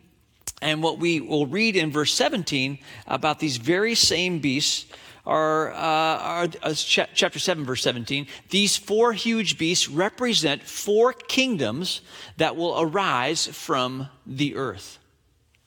and 0.61 0.83
what 0.83 0.99
we 0.99 1.21
will 1.21 1.47
read 1.47 1.75
in 1.75 1.91
verse 1.91 2.13
17 2.13 2.79
about 3.07 3.39
these 3.39 3.57
very 3.57 3.95
same 3.95 4.39
beasts 4.39 4.85
are, 5.25 5.71
uh, 5.71 5.75
are 5.75 6.47
uh, 6.63 6.73
ch- 6.73 6.99
chapter 7.13 7.39
7, 7.39 7.63
verse 7.63 7.83
17. 7.83 8.27
These 8.49 8.77
four 8.77 9.13
huge 9.13 9.57
beasts 9.57 9.87
represent 9.87 10.63
four 10.63 11.13
kingdoms 11.13 12.01
that 12.37 12.55
will 12.55 12.79
arise 12.81 13.47
from 13.47 14.09
the 14.25 14.55
earth. 14.55 14.97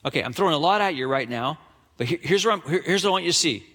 Okay, 0.05 0.21
I'm 0.21 0.33
throwing 0.33 0.53
a 0.53 0.57
lot 0.57 0.81
at 0.81 0.95
you 0.95 1.07
right 1.07 1.29
now, 1.29 1.59
but 1.97 2.07
here, 2.07 2.19
here's, 2.21 2.45
what 2.45 2.67
here, 2.67 2.81
here's 2.81 3.03
what 3.03 3.09
I 3.09 3.13
want 3.13 3.23
you 3.23 3.31
to 3.31 3.37
see. 3.37 3.65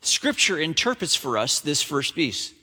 Scripture 0.00 0.58
interprets 0.58 1.14
for 1.14 1.36
us 1.36 1.60
this 1.60 1.82
first 1.82 2.14
beast. 2.14 2.54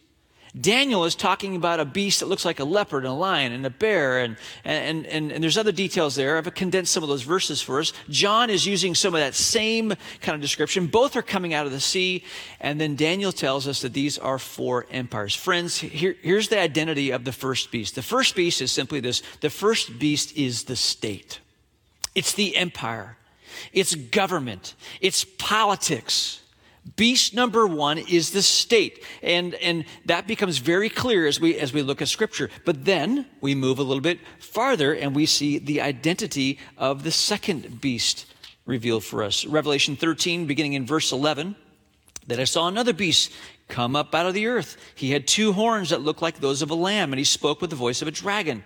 Daniel 0.59 1.05
is 1.05 1.13
talking 1.13 1.55
about 1.55 1.79
a 1.79 1.85
beast 1.85 2.21
that 2.21 2.25
looks 2.25 2.43
like 2.43 2.59
a 2.59 2.63
leopard 2.63 3.03
and 3.03 3.13
a 3.13 3.15
lion 3.15 3.51
and 3.51 3.65
a 3.65 3.69
bear, 3.69 4.19
and, 4.19 4.35
and, 4.63 5.05
and, 5.05 5.31
and, 5.31 5.43
there's 5.43 5.57
other 5.57 5.71
details 5.71 6.15
there. 6.15 6.37
I've 6.37 6.53
condensed 6.55 6.91
some 6.91 7.03
of 7.03 7.09
those 7.09 7.21
verses 7.21 7.61
for 7.61 7.79
us. 7.79 7.93
John 8.09 8.49
is 8.49 8.65
using 8.65 8.95
some 8.95 9.13
of 9.13 9.19
that 9.19 9.35
same 9.35 9.93
kind 10.21 10.35
of 10.35 10.41
description. 10.41 10.87
Both 10.87 11.15
are 11.15 11.21
coming 11.21 11.53
out 11.53 11.67
of 11.67 11.71
the 11.71 11.79
sea, 11.79 12.23
and 12.59 12.81
then 12.81 12.95
Daniel 12.95 13.31
tells 13.31 13.67
us 13.67 13.81
that 13.81 13.93
these 13.93 14.17
are 14.17 14.39
four 14.39 14.87
empires. 14.89 15.35
Friends, 15.35 15.77
here, 15.77 16.15
here's 16.21 16.47
the 16.47 16.59
identity 16.59 17.11
of 17.11 17.25
the 17.25 17.31
first 17.31 17.71
beast. 17.71 17.93
The 17.93 18.01
first 18.01 18.35
beast 18.35 18.61
is 18.61 18.71
simply 18.71 18.99
this 18.99 19.21
the 19.41 19.51
first 19.51 19.99
beast 19.99 20.35
is 20.35 20.63
the 20.63 20.75
state, 20.75 21.39
it's 22.15 22.33
the 22.33 22.57
empire, 22.57 23.17
it's 23.71 23.93
government, 23.93 24.73
it's 24.99 25.25
politics. 25.37 26.41
Beast 26.95 27.33
number 27.33 27.67
one 27.67 27.97
is 27.97 28.31
the 28.31 28.41
state. 28.41 29.03
And, 29.21 29.55
and 29.55 29.85
that 30.05 30.27
becomes 30.27 30.57
very 30.57 30.89
clear 30.89 31.27
as 31.27 31.39
we, 31.39 31.57
as 31.57 31.73
we 31.73 31.81
look 31.81 32.01
at 32.01 32.07
scripture. 32.07 32.49
But 32.65 32.85
then 32.85 33.25
we 33.41 33.55
move 33.55 33.79
a 33.79 33.83
little 33.83 34.01
bit 34.01 34.19
farther 34.39 34.93
and 34.93 35.15
we 35.15 35.25
see 35.25 35.59
the 35.59 35.81
identity 35.81 36.59
of 36.77 37.03
the 37.03 37.11
second 37.11 37.81
beast 37.81 38.25
revealed 38.65 39.03
for 39.03 39.23
us. 39.23 39.45
Revelation 39.45 39.95
13, 39.95 40.45
beginning 40.45 40.73
in 40.73 40.85
verse 40.85 41.11
11, 41.11 41.55
that 42.27 42.39
I 42.39 42.43
saw 42.43 42.67
another 42.67 42.93
beast 42.93 43.31
come 43.67 43.95
up 43.95 44.13
out 44.13 44.25
of 44.25 44.33
the 44.33 44.47
earth. 44.47 44.77
He 44.95 45.11
had 45.11 45.27
two 45.27 45.53
horns 45.53 45.89
that 45.89 46.01
looked 46.01 46.21
like 46.21 46.39
those 46.39 46.61
of 46.61 46.69
a 46.69 46.75
lamb, 46.75 47.11
and 47.11 47.17
he 47.17 47.23
spoke 47.23 47.61
with 47.61 47.69
the 47.69 47.75
voice 47.75 48.01
of 48.01 48.07
a 48.07 48.11
dragon. 48.11 48.63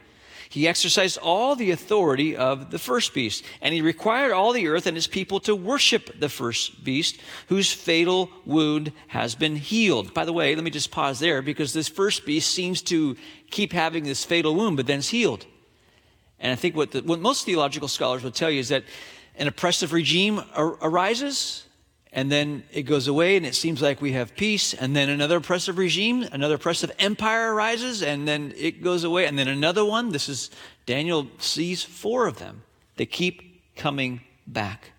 He 0.53 0.67
exercised 0.67 1.17
all 1.17 1.55
the 1.55 1.71
authority 1.71 2.35
of 2.35 2.69
the 2.69 2.77
first 2.77 3.15
beast, 3.15 3.43
and 3.59 3.73
he 3.73 3.81
required 3.81 4.31
all 4.31 4.53
the 4.53 4.67
earth 4.67 4.85
and 4.85 4.95
his 4.95 5.07
people 5.07 5.39
to 5.39 5.55
worship 5.55 6.19
the 6.19 6.29
first 6.29 6.83
beast, 6.83 7.19
whose 7.47 7.71
fatal 7.73 8.29
wound 8.45 8.91
has 9.07 9.33
been 9.33 9.55
healed. 9.55 10.13
By 10.13 10.25
the 10.25 10.31
way, 10.31 10.53
let 10.53 10.63
me 10.63 10.69
just 10.69 10.91
pause 10.91 11.19
there 11.19 11.41
because 11.41 11.73
this 11.73 11.87
first 11.87 12.23
beast 12.23 12.51
seems 12.51 12.83
to 12.83 13.17
keep 13.49 13.73
having 13.73 14.03
this 14.03 14.23
fatal 14.23 14.53
wound, 14.53 14.77
but 14.77 14.85
then 14.85 14.99
it's 14.99 15.09
healed. 15.09 15.47
And 16.39 16.51
I 16.51 16.55
think 16.55 16.75
what, 16.75 16.91
the, 16.91 17.01
what 17.01 17.19
most 17.19 17.45
theological 17.47 17.87
scholars 17.87 18.21
will 18.21 18.29
tell 18.29 18.51
you 18.51 18.59
is 18.59 18.69
that 18.69 18.83
an 19.35 19.47
oppressive 19.47 19.91
regime 19.91 20.39
ar- 20.53 20.77
arises, 20.83 21.65
and 22.13 22.31
then 22.31 22.63
it 22.71 22.83
goes 22.83 23.07
away 23.07 23.35
and 23.35 23.45
it 23.45 23.55
seems 23.55 23.81
like 23.81 24.01
we 24.01 24.13
have 24.13 24.35
peace 24.35 24.73
and 24.73 24.95
then 24.95 25.09
another 25.09 25.37
oppressive 25.37 25.77
regime 25.77 26.23
another 26.31 26.55
oppressive 26.55 26.91
empire 26.99 27.53
arises 27.53 28.03
and 28.03 28.27
then 28.27 28.53
it 28.55 28.83
goes 28.83 29.03
away 29.03 29.25
and 29.25 29.37
then 29.37 29.47
another 29.47 29.83
one. 29.83 30.09
This 30.09 30.29
is 30.29 30.49
daniel 30.85 31.27
sees 31.39 31.83
four 31.83 32.27
of 32.27 32.39
them. 32.39 32.63
They 32.95 33.05
keep 33.05 33.75
coming 33.75 34.21
back 34.45 34.91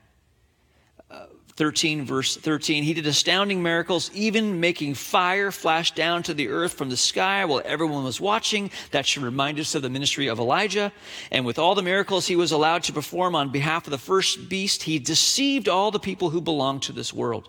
13, 1.56 2.04
verse 2.04 2.36
13. 2.36 2.82
He 2.82 2.94
did 2.94 3.06
astounding 3.06 3.62
miracles, 3.62 4.10
even 4.12 4.58
making 4.58 4.94
fire 4.94 5.52
flash 5.52 5.92
down 5.92 6.24
to 6.24 6.34
the 6.34 6.48
earth 6.48 6.72
from 6.72 6.88
the 6.88 6.96
sky 6.96 7.44
while 7.44 7.62
everyone 7.64 8.02
was 8.02 8.20
watching. 8.20 8.72
That 8.90 9.06
should 9.06 9.22
remind 9.22 9.60
us 9.60 9.76
of 9.76 9.82
the 9.82 9.90
ministry 9.90 10.26
of 10.26 10.40
Elijah. 10.40 10.92
And 11.30 11.46
with 11.46 11.58
all 11.58 11.76
the 11.76 11.82
miracles 11.82 12.26
he 12.26 12.34
was 12.34 12.50
allowed 12.50 12.82
to 12.84 12.92
perform 12.92 13.36
on 13.36 13.50
behalf 13.50 13.86
of 13.86 13.92
the 13.92 13.98
first 13.98 14.48
beast, 14.48 14.82
he 14.82 14.98
deceived 14.98 15.68
all 15.68 15.92
the 15.92 16.00
people 16.00 16.30
who 16.30 16.40
belonged 16.40 16.82
to 16.82 16.92
this 16.92 17.12
world. 17.12 17.48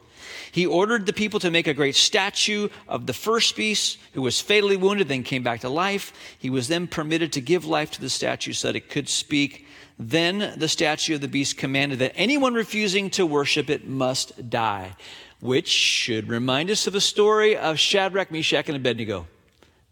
He 0.52 0.66
ordered 0.66 1.06
the 1.06 1.14
people 1.14 1.40
to 1.40 1.52
make 1.52 1.68
a 1.68 1.74
great 1.74 1.96
statue 1.96 2.70
of 2.88 3.08
the 3.08 3.14
first 3.14 3.56
beast 3.56 3.98
who 4.14 4.22
was 4.22 4.40
fatally 4.40 4.78
wounded, 4.78 5.08
then 5.08 5.24
came 5.24 5.44
back 5.44 5.62
to 5.62 5.70
life. 5.70 6.14
He 6.38 6.50
was 6.50 6.68
then 6.68 6.88
permitted 6.88 7.34
to 7.34 7.42
give 7.42 7.66
life 7.66 7.92
to 7.92 8.02
the 8.02 8.10
statue 8.10 8.54
so 8.54 8.68
that 8.68 8.76
it 8.76 8.90
could 8.90 9.10
speak 9.10 9.65
then 9.98 10.54
the 10.58 10.68
statue 10.68 11.16
of 11.16 11.22
the 11.22 11.28
beast 11.28 11.58
commanded 11.58 12.00
that 12.00 12.14
anyone 12.16 12.54
refusing 12.54 13.10
to 13.12 13.26
worship 13.26 13.70
it 13.70 13.88
must 13.88 14.50
die, 14.50 14.96
which 15.40 15.68
should 15.68 16.28
remind 16.28 16.70
us 16.70 16.88
of 16.88 16.94
the 16.94 17.02
story 17.02 17.56
of 17.56 17.80
Shadrach, 17.80 18.32
Meshach, 18.32 18.68
and 18.68 18.76
Abednego 18.76 19.28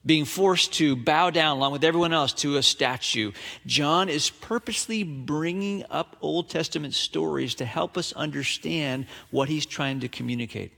being 0.06 0.26
forced 0.26 0.74
to 0.74 0.96
bow 0.96 1.30
down 1.30 1.58
along 1.58 1.72
with 1.72 1.84
everyone 1.84 2.14
else 2.14 2.34
to 2.34 2.58
a 2.58 2.64
statue. 2.64 3.32
John 3.66 4.10
is 4.10 4.30
purposely 4.30 5.04
bringing 5.04 5.86
up 5.90 6.18
Old 6.22 6.50
Testament 6.50 6.94
stories 6.94 7.56
to 7.56 7.66
help 7.66 7.98
us 7.98 8.12
understand 8.14 9.06
what 9.32 9.50
he's 9.50 9.66
trying 9.66 10.02
to 10.02 10.10
communicate. 10.10 10.74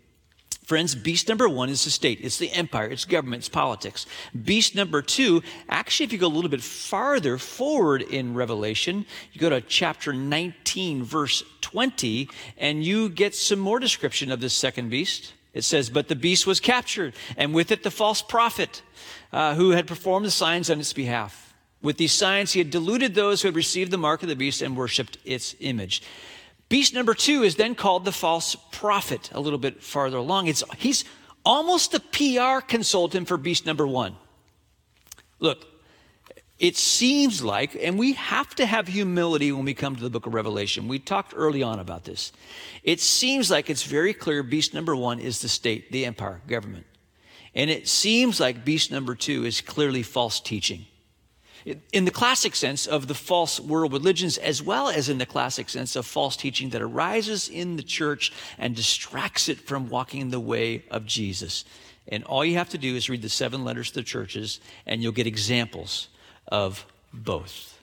Friends, 0.65 0.95
beast 0.95 1.29
number 1.29 1.47
one 1.47 1.69
is 1.69 1.83
the 1.83 1.91
state. 1.91 2.19
It's 2.23 2.39
the 2.39 2.51
empire. 2.51 2.87
It's 2.87 3.05
government. 3.05 3.41
It's 3.41 3.49
politics. 3.49 4.07
Beast 4.43 4.73
number 4.73 5.03
two, 5.03 5.43
actually, 5.69 6.05
if 6.05 6.11
you 6.11 6.17
go 6.17 6.25
a 6.25 6.27
little 6.27 6.49
bit 6.49 6.63
farther 6.63 7.37
forward 7.37 8.01
in 8.01 8.33
Revelation, 8.33 9.05
you 9.31 9.39
go 9.39 9.51
to 9.51 9.61
chapter 9.61 10.11
19, 10.11 11.03
verse 11.03 11.43
20, 11.61 12.27
and 12.57 12.83
you 12.83 13.09
get 13.09 13.35
some 13.35 13.59
more 13.59 13.77
description 13.79 14.31
of 14.31 14.39
this 14.39 14.55
second 14.55 14.89
beast. 14.89 15.33
It 15.53 15.63
says, 15.63 15.91
But 15.91 16.07
the 16.07 16.15
beast 16.15 16.47
was 16.47 16.59
captured, 16.59 17.13
and 17.37 17.53
with 17.53 17.71
it 17.71 17.83
the 17.83 17.91
false 17.91 18.23
prophet 18.23 18.81
uh, 19.31 19.53
who 19.53 19.69
had 19.69 19.85
performed 19.85 20.25
the 20.25 20.31
signs 20.31 20.71
on 20.71 20.79
its 20.79 20.93
behalf. 20.93 21.53
With 21.83 21.97
these 21.97 22.11
signs, 22.11 22.53
he 22.53 22.59
had 22.59 22.71
deluded 22.71 23.13
those 23.13 23.43
who 23.43 23.49
had 23.49 23.55
received 23.55 23.91
the 23.91 23.99
mark 23.99 24.23
of 24.23 24.29
the 24.29 24.35
beast 24.35 24.63
and 24.63 24.75
worshiped 24.75 25.19
its 25.25 25.55
image. 25.59 26.01
Beast 26.67 26.93
number 26.93 27.13
two 27.13 27.43
is 27.43 27.55
then 27.55 27.75
called 27.75 28.05
the 28.05 28.11
false 28.11 28.55
prophet 28.71 29.29
a 29.33 29.39
little 29.39 29.59
bit 29.59 29.83
farther 29.83 30.17
along. 30.17 30.47
It's, 30.47 30.63
he's 30.77 31.05
almost 31.43 31.91
the 31.91 31.99
PR 31.99 32.65
consultant 32.65 33.27
for 33.27 33.37
beast 33.37 33.65
number 33.65 33.85
one. 33.85 34.15
Look, 35.39 35.65
it 36.57 36.77
seems 36.77 37.43
like, 37.43 37.75
and 37.75 37.99
we 37.99 38.13
have 38.13 38.55
to 38.55 38.65
have 38.65 38.87
humility 38.87 39.51
when 39.51 39.65
we 39.65 39.73
come 39.73 39.95
to 39.95 40.01
the 40.01 40.09
book 40.09 40.25
of 40.25 40.33
Revelation. 40.33 40.87
We 40.87 40.99
talked 40.99 41.33
early 41.35 41.61
on 41.61 41.79
about 41.79 42.05
this. 42.05 42.31
It 42.81 42.99
seems 42.99 43.51
like 43.51 43.69
it's 43.69 43.83
very 43.83 44.13
clear 44.13 44.41
beast 44.41 44.73
number 44.73 44.95
one 44.95 45.19
is 45.19 45.41
the 45.41 45.49
state, 45.49 45.91
the 45.91 46.05
empire, 46.05 46.41
government. 46.47 46.85
And 47.53 47.69
it 47.69 47.87
seems 47.87 48.39
like 48.39 48.65
beast 48.65 48.89
number 48.89 49.15
two 49.15 49.45
is 49.45 49.61
clearly 49.61 50.01
false 50.01 50.39
teaching 50.39 50.85
in 51.91 52.05
the 52.05 52.11
classic 52.11 52.55
sense 52.55 52.85
of 52.85 53.07
the 53.07 53.15
false 53.15 53.59
world 53.59 53.91
religions, 53.91 54.37
as 54.37 54.61
well 54.61 54.87
as 54.89 55.09
in 55.09 55.17
the 55.17 55.25
classic 55.25 55.67
sense 55.69 55.95
of 55.95 56.05
false 56.05 56.37
teaching 56.37 56.69
that 56.69 56.81
arises 56.81 57.49
in 57.49 57.75
the 57.75 57.83
church 57.83 58.31
and 58.57 58.75
distracts 58.75 59.49
it 59.49 59.59
from 59.59 59.89
walking 59.89 60.21
in 60.21 60.29
the 60.29 60.39
way 60.39 60.83
of 60.91 61.05
Jesus. 61.05 61.65
And 62.07 62.23
all 62.25 62.45
you 62.45 62.57
have 62.57 62.69
to 62.69 62.77
do 62.77 62.95
is 62.95 63.09
read 63.09 63.23
the 63.23 63.29
seven 63.29 63.63
letters 63.63 63.89
to 63.89 63.95
the 63.95 64.03
churches, 64.03 64.59
and 64.85 65.01
you'll 65.01 65.11
get 65.11 65.25
examples 65.25 66.09
of 66.47 66.85
both. 67.11 67.81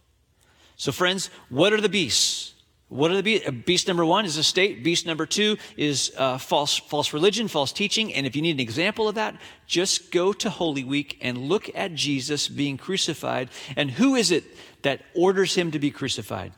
So, 0.76 0.92
friends, 0.92 1.30
what 1.48 1.72
are 1.72 1.80
the 1.80 1.88
beasts? 1.88 2.51
What 2.92 3.11
are 3.11 3.16
the 3.16 3.22
beasts? 3.22 3.50
Beast 3.64 3.88
number 3.88 4.04
one 4.04 4.26
is 4.26 4.37
a 4.37 4.42
state. 4.44 4.84
Beast 4.84 5.06
number 5.06 5.25
two 5.25 5.56
is 5.78 6.12
uh, 6.18 6.37
false, 6.37 6.76
false 6.76 7.14
religion, 7.14 7.49
false 7.49 7.72
teaching. 7.72 8.12
And 8.12 8.26
if 8.26 8.37
you 8.37 8.42
need 8.42 8.56
an 8.56 8.61
example 8.61 9.08
of 9.08 9.14
that, 9.14 9.34
just 9.66 10.12
go 10.12 10.34
to 10.34 10.50
Holy 10.50 10.84
Week 10.84 11.16
and 11.22 11.38
look 11.38 11.70
at 11.75 11.94
Jesus 11.94 12.49
being 12.49 12.76
crucified. 12.76 13.49
And 13.76 13.92
who 13.92 14.14
is 14.14 14.30
it 14.30 14.44
that 14.82 15.00
orders 15.14 15.54
him 15.54 15.70
to 15.70 15.78
be 15.78 15.90
crucified? 15.90 16.52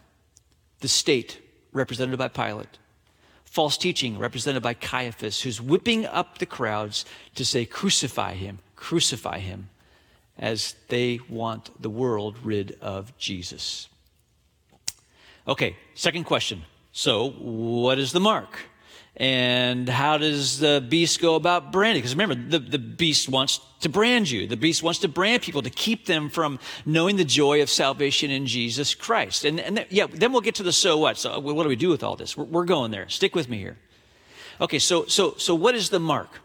The 0.81 0.89
state, 0.89 1.41
represented 1.73 2.19
by 2.19 2.29
Pilate. 2.29 2.79
false 3.45 3.79
teaching 3.79 4.19
represented 4.19 4.65
by 4.65 4.75
Caiaphas, 4.75 5.43
who's 5.43 5.61
whipping 5.61 6.05
up 6.07 6.39
the 6.39 6.47
crowds 6.47 7.05
to 7.37 7.45
say, 7.45 7.65
Crucify 7.65 8.35
him, 8.35 8.59
crucify 8.75 9.39
him, 9.39 9.69
as 10.37 10.75
they 10.89 11.21
want 11.29 11.71
the 11.81 11.89
world 11.89 12.37
rid 12.43 12.77
of 12.81 13.17
Jesus. 13.17 13.89
Okay, 15.47 15.77
second 15.95 16.25
question. 16.25 16.63
So, 16.93 17.31
what 17.31 17.99
is 17.99 18.13
the 18.13 18.21
mark? 18.21 18.57
And 19.17 19.89
how 19.89 20.19
does 20.19 20.59
the 20.59 20.85
beast 20.89 21.21
go 21.21 21.37
about 21.37 21.71
branding? 21.71 22.01
Because 22.01 22.17
remember, 22.17 22.35
the, 22.35 22.59
the 22.59 22.79
beast 22.79 23.29
wants 23.29 23.61
to 23.81 23.89
brand 23.89 24.29
you. 24.29 24.49
The 24.49 24.57
beast 24.57 24.83
wants 24.83 24.99
to 25.01 25.09
brand 25.09 25.43
people 25.43 25.63
to 25.63 25.71
keep 25.71 26.07
them 26.07 26.29
from 26.29 26.59
knowing 26.85 27.17
the 27.17 27.25
joy 27.25 27.63
of 27.63 27.71
salvation 27.71 28.33
in 28.33 28.47
Jesus 28.47 28.95
Christ. 28.95 29.45
And, 29.45 29.61
and 29.61 29.77
th- 29.77 29.89
yeah, 29.91 30.07
then 30.11 30.33
we'll 30.33 30.41
get 30.41 30.57
to 30.57 30.65
the 30.65 30.73
so 30.73 30.99
what. 30.99 31.17
So 31.17 31.39
what 31.39 31.63
do 31.63 31.69
we 31.69 31.77
do 31.77 31.91
with 31.91 32.03
all 32.03 32.17
this? 32.17 32.37
We're, 32.37 32.45
we're 32.45 32.65
going 32.65 32.91
there. 32.91 33.09
Stick 33.09 33.37
with 33.37 33.49
me 33.49 33.59
here. 33.59 33.77
Okay, 34.61 34.79
so 34.79 35.05
so 35.07 35.35
so 35.37 35.55
what 35.55 35.75
is 35.75 35.91
the 35.91 36.01
mark? 36.01 36.41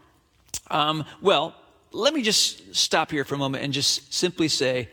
Um, 0.68 1.04
well, 1.20 1.54
let 1.92 2.14
me 2.14 2.22
just 2.22 2.74
stop 2.74 3.10
here 3.10 3.24
for 3.24 3.34
a 3.34 3.38
moment 3.38 3.64
and 3.64 3.72
just 3.72 4.12
simply 4.14 4.46
say 4.48 4.88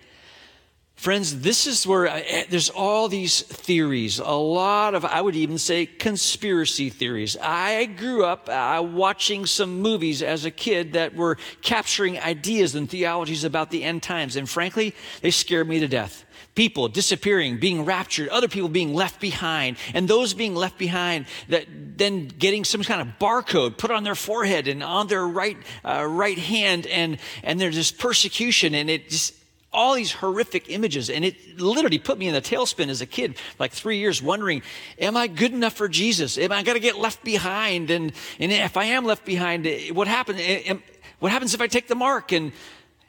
Friends, 0.98 1.42
this 1.42 1.68
is 1.68 1.86
where 1.86 2.10
I, 2.10 2.22
eh, 2.22 2.46
there's 2.50 2.72
all 2.72 3.08
these 3.08 3.44
theories, 3.44 4.18
a 4.18 4.32
lot 4.32 4.96
of, 4.96 5.06
I 5.06 5.22
would 5.22 5.36
even 5.36 5.60
say, 5.60 5.86
conspiracy 5.86 6.90
theories. 6.90 7.38
I 7.40 7.86
grew 7.86 8.26
up 8.26 8.50
uh, 8.50 8.82
watching 8.84 9.46
some 9.46 9.80
movies 9.80 10.24
as 10.24 10.44
a 10.44 10.50
kid 10.50 10.94
that 10.94 11.14
were 11.14 11.38
capturing 11.62 12.20
ideas 12.20 12.74
and 12.74 12.90
theologies 12.90 13.44
about 13.44 13.70
the 13.70 13.84
end 13.84 14.02
times, 14.02 14.36
and 14.36 14.50
frankly, 14.50 14.96
they 15.22 15.30
scared 15.30 15.70
me 15.70 15.80
to 15.80 15.88
death. 15.88 16.26
People 16.56 16.88
disappearing, 16.88 17.60
being 17.60 17.86
raptured, 17.86 18.30
other 18.30 18.48
people 18.48 18.68
being 18.68 18.96
left 18.96 19.22
behind, 19.22 19.78
and 19.94 20.08
those 20.08 20.34
being 20.34 20.56
left 20.56 20.80
behind 20.80 21.28
that 21.50 21.68
then 21.70 22.28
getting 22.28 22.64
some 22.64 22.82
kind 22.82 23.02
of 23.02 23.20
barcode 23.20 23.78
put 23.78 23.92
on 23.92 24.04
their 24.04 24.16
forehead 24.16 24.68
and 24.68 24.82
on 24.82 25.06
their 25.06 25.28
right 25.28 25.58
uh, 25.86 26.04
right 26.04 26.40
hand, 26.40 26.88
and 26.88 27.20
and 27.44 27.62
there's 27.62 27.76
this 27.76 27.92
persecution, 27.92 28.74
and 28.74 28.90
it 28.90 29.10
just 29.10 29.37
all 29.72 29.96
these 29.96 30.12
horrific 30.12 30.70
images. 30.70 31.10
And 31.10 31.26
it 31.26 31.60
literally 31.60 32.00
put 32.00 32.18
me 32.18 32.28
in 32.28 32.36
a 32.36 32.42
tailspin 32.42 32.90
as 32.90 33.02
a 33.02 33.06
kid, 33.06 33.36
like 33.60 33.72
three 33.72 33.98
years, 33.98 34.22
wondering, 34.22 34.62
am 35.00 35.18
I 35.18 35.28
good 35.28 35.54
enough 35.54 35.74
for 35.74 35.88
Jesus? 35.88 36.38
Am 36.38 36.52
I 36.52 36.64
going 36.64 36.76
to 36.76 36.82
get 36.82 36.98
left 36.98 37.24
behind? 37.24 37.90
And, 37.90 38.12
and 38.40 38.52
if 38.52 38.78
I 38.78 38.86
am 38.86 39.06
left 39.06 39.26
behind, 39.26 39.68
eh, 39.68 39.92
what 39.92 40.08
happens? 40.08 40.40
Eh, 40.42 40.78
what 41.20 41.32
happens 41.32 41.54
if 41.54 41.62
I 41.62 41.68
take 41.68 41.88
the 41.88 41.96
mark? 41.96 42.32
And 42.32 42.52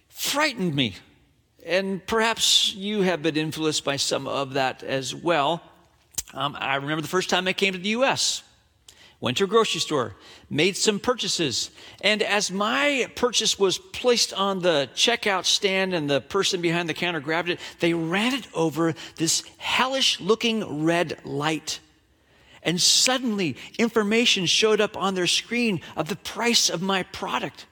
frightened 0.08 0.74
me. 0.74 0.96
And 1.64 2.04
perhaps 2.06 2.74
you 2.74 3.02
have 3.02 3.22
been 3.22 3.36
influenced 3.36 3.84
by 3.84 3.96
some 3.96 4.26
of 4.26 4.54
that 4.54 4.82
as 4.82 5.14
well. 5.14 5.62
Um, 6.34 6.56
I 6.58 6.76
remember 6.76 7.02
the 7.02 7.08
first 7.08 7.30
time 7.30 7.46
I 7.46 7.52
came 7.52 7.72
to 7.72 7.78
the 7.78 7.90
U.S 7.90 8.42
went 9.20 9.36
to 9.36 9.44
a 9.44 9.48
grocery 9.48 9.80
store, 9.80 10.14
made 10.48 10.76
some 10.76 11.00
purchases. 11.00 11.70
And 12.02 12.22
as 12.22 12.50
my 12.50 13.10
purchase 13.16 13.58
was 13.58 13.78
placed 13.78 14.32
on 14.32 14.60
the 14.60 14.88
checkout 14.94 15.44
stand 15.44 15.92
and 15.92 16.08
the 16.08 16.20
person 16.20 16.60
behind 16.60 16.88
the 16.88 16.94
counter 16.94 17.20
grabbed 17.20 17.48
it, 17.48 17.58
they 17.80 17.94
ran 17.94 18.34
it 18.34 18.46
over 18.54 18.94
this 19.16 19.42
hellish 19.56 20.20
looking 20.20 20.84
red 20.84 21.18
light. 21.24 21.80
And 22.62 22.80
suddenly 22.80 23.56
information 23.78 24.46
showed 24.46 24.80
up 24.80 24.96
on 24.96 25.14
their 25.14 25.26
screen 25.26 25.80
of 25.96 26.08
the 26.08 26.16
price 26.16 26.70
of 26.70 26.82
my 26.82 27.02
product. 27.02 27.66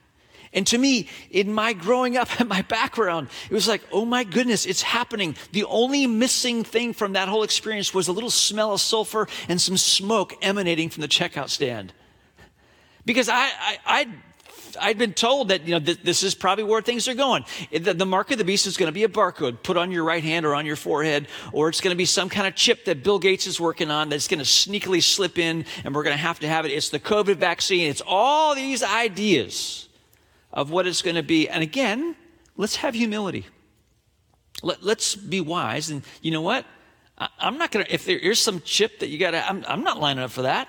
And 0.53 0.65
to 0.67 0.77
me, 0.77 1.07
in 1.29 1.53
my 1.53 1.73
growing 1.73 2.17
up 2.17 2.39
and 2.39 2.49
my 2.57 2.61
background, 2.63 3.29
it 3.49 3.53
was 3.53 3.67
like, 3.67 3.81
oh 3.91 4.05
my 4.05 4.23
goodness, 4.23 4.65
it's 4.65 4.81
happening. 4.81 5.35
The 5.51 5.65
only 5.65 6.07
missing 6.07 6.63
thing 6.63 6.93
from 6.93 7.13
that 7.13 7.27
whole 7.27 7.43
experience 7.43 7.93
was 7.93 8.07
a 8.07 8.11
little 8.11 8.29
smell 8.29 8.73
of 8.73 8.81
sulfur 8.81 9.27
and 9.47 9.59
some 9.61 9.77
smoke 9.77 10.33
emanating 10.41 10.89
from 10.89 11.01
the 11.01 11.07
checkout 11.07 11.49
stand. 11.49 11.93
Because 13.05 13.29
I, 13.29 13.45
I, 13.45 13.77
I'd, 13.85 14.09
I'd 14.81 14.97
been 14.97 15.13
told 15.13 15.49
that, 15.49 15.65
you 15.65 15.71
know, 15.71 15.79
th- 15.79 16.01
this 16.03 16.23
is 16.23 16.35
probably 16.35 16.65
where 16.65 16.81
things 16.81 17.07
are 17.07 17.13
going. 17.13 17.45
The, 17.71 17.93
the 17.93 18.05
mark 18.05 18.31
of 18.31 18.37
the 18.37 18.43
beast 18.43 18.67
is 18.67 18.75
going 18.75 18.87
to 18.87 18.93
be 18.93 19.03
a 19.03 19.09
barcode 19.09 19.63
put 19.63 19.77
on 19.77 19.91
your 19.91 20.03
right 20.03 20.23
hand 20.23 20.45
or 20.45 20.55
on 20.55 20.65
your 20.65 20.75
forehead, 20.75 21.27
or 21.53 21.69
it's 21.69 21.81
going 21.81 21.93
to 21.93 21.97
be 21.97 22.05
some 22.05 22.29
kind 22.29 22.47
of 22.47 22.55
chip 22.55 22.85
that 22.85 23.03
Bill 23.03 23.17
Gates 23.19 23.47
is 23.47 23.59
working 23.59 23.91
on 23.91 24.09
that's 24.09 24.27
going 24.27 24.39
to 24.39 24.45
sneakily 24.45 25.01
slip 25.01 25.37
in 25.37 25.65
and 25.83 25.95
we're 25.95 26.03
going 26.03 26.15
to 26.15 26.21
have 26.21 26.39
to 26.39 26.47
have 26.47 26.65
it. 26.65 26.71
It's 26.71 26.89
the 26.89 26.99
COVID 26.99 27.37
vaccine. 27.37 27.89
It's 27.89 28.01
all 28.05 28.55
these 28.55 28.83
ideas 28.83 29.86
of 30.57 30.71
what 30.71 30.87
it's 30.87 31.03
going 31.03 31.15
to 31.15 31.23
be. 31.23 31.47
And 31.47 31.61
again, 31.61 32.15
let's 32.57 32.77
have 32.77 32.95
humility. 32.95 33.45
Let, 34.63 34.83
us 34.83 35.15
be 35.15 35.39
wise. 35.39 35.91
And 35.91 36.01
you 36.23 36.31
know 36.31 36.41
what? 36.41 36.65
I, 37.15 37.29
am 37.39 37.59
not 37.59 37.71
going 37.71 37.85
to, 37.85 37.93
if 37.93 38.05
there 38.05 38.17
is 38.17 38.39
some 38.39 38.61
chip 38.61 38.99
that 38.99 39.09
you 39.09 39.19
got 39.19 39.31
to, 39.31 39.47
I'm, 39.47 39.63
I'm, 39.67 39.83
not 39.83 39.99
lining 39.99 40.23
up 40.23 40.31
for 40.31 40.41
that. 40.41 40.67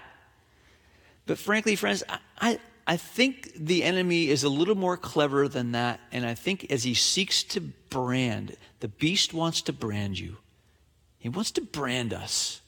But 1.24 1.38
frankly, 1.38 1.74
friends, 1.74 2.02
I, 2.06 2.18
I, 2.38 2.58
I 2.86 2.96
think 2.98 3.50
the 3.56 3.82
enemy 3.82 4.28
is 4.28 4.44
a 4.44 4.50
little 4.50 4.74
more 4.74 4.98
clever 4.98 5.48
than 5.48 5.72
that. 5.72 6.00
And 6.12 6.26
I 6.26 6.34
think 6.34 6.70
as 6.70 6.84
he 6.84 6.92
seeks 6.92 7.42
to 7.44 7.62
brand, 7.62 8.58
the 8.80 8.88
beast 8.88 9.32
wants 9.32 9.62
to 9.62 9.72
brand 9.72 10.18
you, 10.18 10.36
he 11.18 11.30
wants 11.30 11.50
to 11.52 11.62
brand 11.62 12.12
us. 12.12 12.60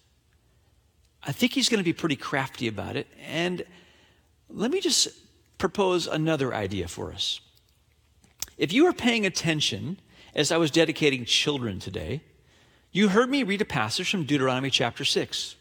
I 1.23 1.33
think 1.33 1.53
he's 1.53 1.69
going 1.69 1.81
to 1.81 1.85
be 1.85 1.93
pretty 1.93 2.17
crafty 2.17 2.67
about 2.67 2.97
it. 2.97 3.07
And 3.29 3.63
let 4.49 4.71
me 4.71 4.81
just 4.81 5.09
propose 5.61 6.09
another 6.09 6.53
idea 6.53 6.88
for 6.88 7.12
us. 7.12 7.40
If 8.59 8.73
you 8.73 8.87
are 8.87 8.92
paying 8.92 9.25
attention 9.25 10.01
as 10.35 10.51
I 10.51 10.57
was 10.57 10.70
dedicating 10.70 11.25
children 11.25 11.79
today, 11.79 12.23
you 12.90 13.09
heard 13.09 13.31
me 13.31 13.44
read 13.44 13.61
a 13.61 13.64
passage 13.64 14.11
from 14.11 14.25
Deuteronomy 14.25 14.70
chapter 14.70 15.05
6. 15.05 15.55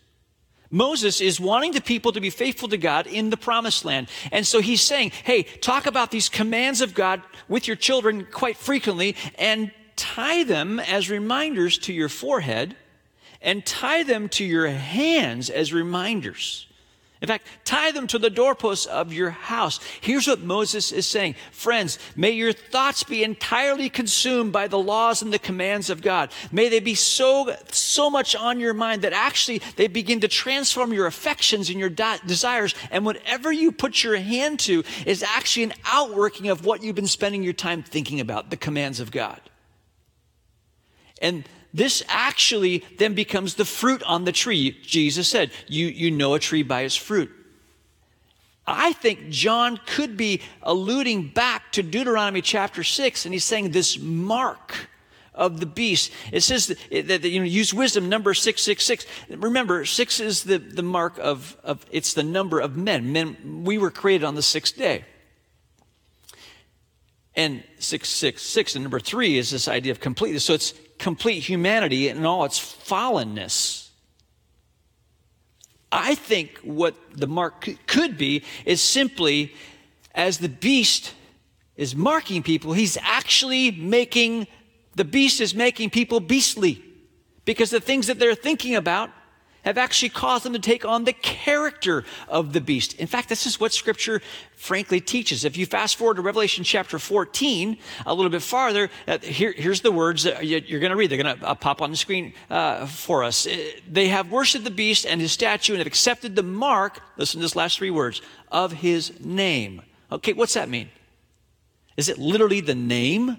Moses 0.72 1.20
is 1.20 1.40
wanting 1.40 1.72
the 1.72 1.82
people 1.82 2.12
to 2.12 2.22
be 2.22 2.30
faithful 2.30 2.70
to 2.70 2.78
God 2.78 3.08
in 3.08 3.30
the 3.30 3.38
promised 3.38 3.86
land. 3.86 4.08
And 4.32 4.46
so 4.46 4.62
he's 4.62 4.82
saying, 4.82 5.12
hey, 5.24 5.44
talk 5.44 5.86
about 5.86 6.12
these 6.12 6.30
commands 6.30 6.82
of 6.82 6.94
God 6.94 7.22
with 7.48 7.68
your 7.68 7.76
children 7.76 8.28
quite 8.32 8.58
frequently 8.58 9.16
and 9.38 9.72
tie 9.96 10.44
them 10.44 10.80
as 10.80 11.10
reminders 11.10 11.78
to 11.80 11.94
your 11.94 12.10
forehead 12.10 12.76
and 13.42 13.66
tie 13.66 14.04
them 14.04 14.30
to 14.30 14.46
your 14.46 14.68
hands 14.68 15.50
as 15.50 15.74
reminders. 15.74 16.68
In 17.22 17.28
fact, 17.28 17.48
tie 17.66 17.92
them 17.92 18.08
to 18.08 18.18
the 18.18 18.30
doorposts 18.30 18.86
of 18.86 19.12
your 19.12 19.30
house. 19.30 19.82
Here's 20.00 20.26
what 20.26 20.40
Moses 20.40 20.94
is 20.94 21.06
saying 21.06 21.36
Friends, 21.52 22.00
may 22.16 22.32
your 22.32 22.54
thoughts 22.54 23.04
be 23.04 23.24
entirely 23.24 23.90
consumed 23.90 24.54
by 24.54 24.70
the 24.70 24.80
laws 24.80 25.22
and 25.22 25.34
the 25.34 25.40
commands 25.40 25.90
of 25.90 26.02
God. 26.02 26.32
May 26.50 26.70
they 26.70 26.80
be 26.80 26.96
so, 26.96 27.54
so 27.72 28.10
much 28.10 28.36
on 28.38 28.62
your 28.62 28.74
mind 28.74 29.02
that 29.02 29.12
actually 29.12 29.62
they 29.76 29.88
begin 29.88 30.22
to 30.22 30.30
transform 30.30 30.94
your 30.94 31.08
affections 31.08 31.70
and 31.70 31.78
your 31.78 31.90
de- 31.90 32.20
desires. 32.26 32.74
And 32.90 33.06
whatever 33.06 33.52
you 33.52 33.74
put 33.74 34.02
your 34.02 34.16
hand 34.16 34.62
to 34.62 34.86
is 35.06 35.22
actually 35.22 35.64
an 35.64 35.74
outworking 35.86 36.48
of 36.48 36.66
what 36.66 36.84
you've 36.84 36.96
been 36.96 37.06
spending 37.06 37.44
your 37.44 37.54
time 37.54 37.84
thinking 37.84 38.22
about 38.22 38.50
the 38.50 38.58
commands 38.58 39.02
of 39.02 39.12
God. 39.12 39.42
And 41.22 41.44
this 41.74 42.04
actually 42.08 42.84
then 42.98 43.14
becomes 43.14 43.56
the 43.56 43.66
fruit 43.66 44.02
on 44.04 44.26
the 44.26 44.32
tree. 44.32 44.78
Jesus 44.82 45.28
said, 45.28 45.52
you, 45.68 45.88
you 45.88 46.12
know 46.12 46.34
a 46.34 46.40
tree 46.40 46.64
by 46.64 46.82
its 46.82 46.96
fruit. 46.96 47.32
I 48.66 48.94
think 48.94 49.30
John 49.30 49.80
could 49.86 50.16
be 50.16 50.42
alluding 50.62 51.30
back 51.30 51.72
to 51.74 51.84
Deuteronomy 51.84 52.42
chapter 52.42 52.84
6, 52.84 53.26
and 53.26 53.34
he's 53.34 53.44
saying 53.44 53.72
this 53.72 53.98
mark 53.98 54.90
of 55.34 55.60
the 55.60 55.66
beast. 55.66 56.12
It 56.32 56.42
says 56.42 56.68
that, 56.68 57.08
that, 57.08 57.24
you 57.24 57.40
know, 57.40 57.46
use 57.46 57.74
wisdom, 57.74 58.10
number 58.10 58.34
666. 58.34 59.06
Remember, 59.42 59.86
six 59.86 60.20
is 60.20 60.44
the, 60.44 60.58
the 60.58 60.84
mark 60.84 61.18
of, 61.18 61.58
of, 61.64 61.86
it's 61.92 62.14
the 62.14 62.24
number 62.24 62.60
of 62.60 62.76
men. 62.76 63.12
Men, 63.12 63.64
we 63.64 63.78
were 63.78 63.90
created 63.90 64.26
on 64.26 64.36
the 64.36 64.42
sixth 64.42 64.78
day. 64.78 65.06
And 67.36 67.64
666, 67.80 68.76
and 68.76 68.84
number 68.84 69.00
three 69.00 69.38
is 69.38 69.50
this 69.50 69.68
idea 69.68 69.94
of 69.94 70.00
completeness. 70.00 70.44
So 70.44 70.54
it's 70.54 70.74
complete 71.00 71.40
humanity 71.40 72.10
in 72.10 72.26
all 72.26 72.46
its 72.46 72.60
fallenness. 72.60 73.88
I 75.92 76.14
think 76.14 76.60
what 76.60 76.96
the 77.16 77.26
mark 77.26 77.68
could 77.88 78.18
be 78.18 78.44
is 78.66 78.82
simply 78.82 79.56
as 80.14 80.38
the 80.38 80.50
beast 80.50 81.14
is 81.76 81.96
marking 81.96 82.44
people, 82.44 82.74
he's 82.74 82.98
actually 83.02 83.72
making, 83.72 84.46
the 84.96 85.06
beast 85.06 85.42
is 85.42 85.56
making 85.56 85.90
people 85.90 86.20
beastly 86.20 86.84
because 87.46 87.70
the 87.70 87.80
things 87.80 88.08
that 88.08 88.20
they're 88.20 88.36
thinking 88.36 88.76
about 88.76 89.10
have 89.70 89.78
actually 89.78 90.10
caused 90.10 90.44
them 90.44 90.54
to 90.54 90.60
take 90.60 90.84
on 90.84 91.04
the 91.04 91.14
character 91.14 92.04
of 92.28 92.54
the 92.54 92.62
beast. 92.62 92.94
In 92.96 93.08
fact, 93.08 93.30
this 93.30 93.46
is 93.46 93.60
what 93.60 93.72
scripture 93.72 94.22
frankly 94.56 95.00
teaches. 95.00 95.46
If 95.46 95.58
you 95.58 95.66
fast 95.66 95.96
forward 95.96 96.16
to 96.16 96.22
Revelation 96.22 96.64
chapter 96.64 97.00
14, 97.00 97.78
a 98.06 98.14
little 98.14 98.32
bit 98.32 98.42
farther, 98.42 98.90
uh, 99.08 99.20
here, 99.20 99.54
here's 99.54 99.82
the 99.82 99.92
words 99.92 100.24
that 100.24 100.46
you're 100.46 100.80
going 100.80 100.92
to 100.92 100.98
read. 100.98 101.12
They're 101.12 101.22
going 101.22 101.40
to 101.40 101.48
uh, 101.48 101.56
pop 101.56 101.82
on 101.82 101.92
the 101.92 101.98
screen 101.98 102.34
uh, 102.50 102.88
for 102.88 103.24
us. 103.24 103.48
Uh, 103.48 103.58
they 103.90 104.08
have 104.08 104.32
worshiped 104.32 104.66
the 104.66 104.72
beast 104.72 105.06
and 105.06 105.22
his 105.22 105.32
statue 105.32 105.74
and 105.74 105.80
have 105.80 105.88
accepted 105.88 106.36
the 106.36 106.44
mark, 106.44 107.00
listen 107.18 107.40
to 107.40 107.44
this 107.44 107.56
last 107.56 107.78
three 107.78 107.92
words, 107.92 108.22
of 108.52 108.74
his 108.74 109.20
name. 109.20 109.82
Okay, 110.12 110.34
what's 110.34 110.56
that 110.56 110.68
mean? 110.68 110.90
Is 111.96 112.10
it 112.10 112.18
literally 112.18 112.62
the 112.62 112.76
name? 112.76 113.38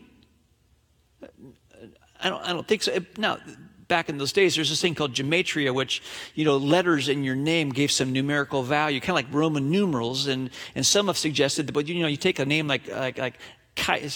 I 2.23 2.29
don't, 2.29 2.43
I 2.45 2.53
don't 2.53 2.69
think 2.69 2.83
so. 2.83 2.97
Now, 3.16 3.38
back 3.90 4.09
in 4.09 4.16
those 4.16 4.33
days, 4.33 4.55
there's 4.55 4.70
this 4.70 4.81
thing 4.81 4.94
called 4.94 5.12
gematria, 5.12 5.74
which, 5.74 6.00
you 6.35 6.46
know, 6.46 6.57
letters 6.57 7.11
in 7.11 7.22
your 7.22 7.35
name 7.35 7.68
gave 7.68 7.92
some 7.92 8.12
numerical 8.12 8.62
value, 8.62 9.00
kind 9.00 9.11
of 9.11 9.16
like 9.16 9.35
Roman 9.35 9.70
numerals. 9.70 10.29
And, 10.29 10.48
and 10.74 10.87
some 10.87 11.09
have 11.09 11.18
suggested 11.18 11.66
that, 11.66 11.72
but, 11.72 11.88
you 11.88 12.00
know, 12.00 12.09
you 12.09 12.16
take 12.16 12.38
a 12.38 12.46
name 12.46 12.66
like, 12.66 12.88
like, 12.88 13.18
like 13.18 13.35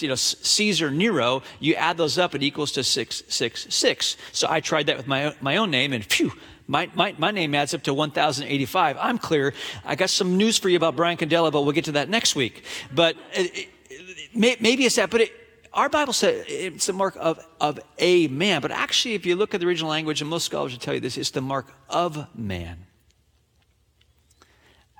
you 0.01 0.07
know, 0.07 0.15
Caesar 0.15 0.89
Nero, 0.89 1.43
you 1.59 1.75
add 1.75 1.97
those 1.97 2.17
up, 2.17 2.33
it 2.33 2.41
equals 2.41 2.71
to 2.73 2.83
666. 2.83 4.17
So 4.31 4.47
I 4.49 4.59
tried 4.61 4.87
that 4.87 4.97
with 4.97 5.07
my, 5.07 5.35
my 5.41 5.57
own 5.57 5.69
name, 5.71 5.93
and 5.93 6.03
phew, 6.03 6.31
my, 6.67 6.89
my, 6.95 7.13
my 7.17 7.31
name 7.31 7.53
adds 7.53 7.73
up 7.73 7.83
to 7.83 7.93
1,085. 7.93 8.97
I'm 8.99 9.17
clear. 9.17 9.53
I 9.83 9.95
got 9.95 10.09
some 10.09 10.37
news 10.37 10.57
for 10.57 10.69
you 10.69 10.77
about 10.77 10.95
Brian 10.95 11.17
Candela, 11.17 11.51
but 11.51 11.61
we'll 11.61 11.73
get 11.73 11.85
to 11.85 11.93
that 11.93 12.09
next 12.09 12.35
week. 12.35 12.63
But 12.93 13.15
uh, 13.15 13.43
it, 13.43 13.69
it, 13.89 14.61
maybe 14.61 14.85
it's 14.85 14.95
that, 14.95 15.09
but 15.09 15.21
it, 15.21 15.44
our 15.75 15.89
Bible 15.89 16.13
says 16.13 16.45
it's 16.47 16.85
the 16.85 16.93
mark 16.93 17.17
of, 17.19 17.45
of 17.59 17.79
a 17.99 18.27
man. 18.29 18.61
But 18.61 18.71
actually, 18.71 19.13
if 19.13 19.25
you 19.25 19.35
look 19.35 19.53
at 19.53 19.59
the 19.59 19.67
original 19.67 19.89
language, 19.89 20.21
and 20.21 20.29
most 20.29 20.45
scholars 20.45 20.71
will 20.71 20.79
tell 20.79 20.93
you 20.93 21.01
this, 21.01 21.17
it's 21.17 21.31
the 21.31 21.41
mark 21.41 21.67
of 21.89 22.33
man. 22.33 22.85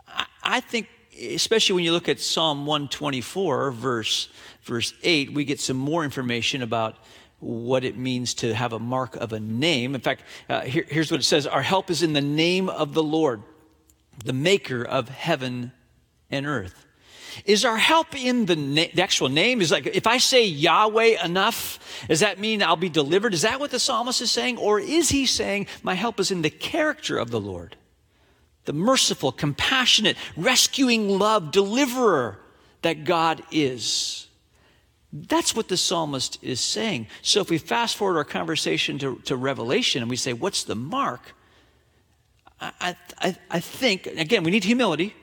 I, 0.05 0.25
I 0.43 0.59
think, 0.59 0.89
especially 1.17 1.75
when 1.75 1.85
you 1.85 1.93
look 1.93 2.09
at 2.09 2.19
Psalm 2.19 2.65
124, 2.65 3.71
verse, 3.71 4.27
verse 4.63 4.93
8, 5.01 5.33
we 5.33 5.45
get 5.45 5.61
some 5.61 5.77
more 5.77 6.03
information 6.03 6.61
about 6.61 6.97
what 7.39 7.85
it 7.85 7.97
means 7.97 8.33
to 8.33 8.53
have 8.53 8.73
a 8.73 8.79
mark 8.79 9.15
of 9.15 9.31
a 9.31 9.39
name. 9.39 9.95
In 9.95 10.01
fact, 10.01 10.23
uh, 10.49 10.61
here, 10.61 10.85
here's 10.89 11.09
what 11.09 11.21
it 11.21 11.23
says 11.23 11.47
Our 11.47 11.61
help 11.61 11.89
is 11.89 12.03
in 12.03 12.11
the 12.11 12.21
name 12.21 12.67
of 12.67 12.93
the 12.93 13.03
Lord, 13.03 13.43
the 14.25 14.33
maker 14.33 14.83
of 14.83 15.07
heaven 15.07 15.71
and 16.29 16.45
earth. 16.45 16.85
Is 17.43 17.65
our 17.65 17.77
help 17.77 18.15
in 18.15 18.45
the, 18.45 18.55
na- 18.55 18.85
the, 18.93 19.01
actual 19.01 19.29
name? 19.29 19.61
Is 19.61 19.71
like, 19.71 19.87
if 19.87 20.07
I 20.07 20.17
say 20.17 20.45
Yahweh 20.45 21.23
enough, 21.23 21.79
does 22.07 22.21
that 22.21 22.39
mean 22.39 22.63
I'll 22.63 22.75
be 22.75 22.89
delivered? 22.89 23.33
Is 23.33 23.41
that 23.41 23.59
what 23.59 23.71
the 23.71 23.79
psalmist 23.79 24.21
is 24.21 24.31
saying? 24.31 24.57
Or 24.57 24.79
is 24.79 25.09
he 25.09 25.25
saying, 25.25 25.67
my 25.83 25.95
help 25.95 26.19
is 26.19 26.31
in 26.31 26.41
the 26.41 26.49
character 26.49 27.17
of 27.17 27.31
the 27.31 27.39
Lord? 27.39 27.75
The 28.65 28.73
merciful, 28.73 29.31
compassionate, 29.31 30.17
rescuing 30.37 31.09
love, 31.09 31.51
deliverer 31.51 32.39
that 32.81 33.03
God 33.03 33.43
is. 33.51 34.27
That's 35.11 35.55
what 35.55 35.67
the 35.67 35.77
psalmist 35.77 36.39
is 36.43 36.59
saying. 36.59 37.07
So 37.21 37.39
if 37.41 37.49
we 37.49 37.57
fast 37.57 37.95
forward 37.95 38.17
our 38.17 38.25
conversation 38.25 38.99
to, 38.99 39.17
to 39.25 39.35
Revelation 39.35 40.01
and 40.01 40.09
we 40.09 40.17
say, 40.17 40.33
what's 40.33 40.63
the 40.63 40.75
mark? 40.75 41.33
I, 42.59 42.95
I, 43.19 43.37
I 43.49 43.59
think, 43.59 44.07
again, 44.07 44.43
we 44.43 44.51
need 44.51 44.63
humility. 44.63 45.15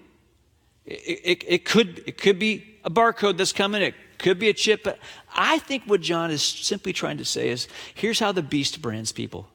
It, 0.86 1.20
it, 1.24 1.44
it, 1.46 1.64
could, 1.64 2.02
it 2.06 2.18
could 2.18 2.38
be 2.38 2.76
a 2.84 2.90
barcode 2.90 3.36
that's 3.36 3.52
coming, 3.52 3.82
it 3.82 3.94
could 4.18 4.38
be 4.38 4.48
a 4.48 4.52
chip. 4.52 4.82
But 4.84 4.98
I 5.34 5.58
think 5.58 5.84
what 5.84 6.00
John 6.00 6.30
is 6.30 6.42
simply 6.42 6.92
trying 6.92 7.18
to 7.18 7.24
say 7.24 7.48
is 7.48 7.68
here's 7.94 8.18
how 8.18 8.32
the 8.32 8.42
beast 8.42 8.82
brands 8.82 9.12
people. 9.12 9.48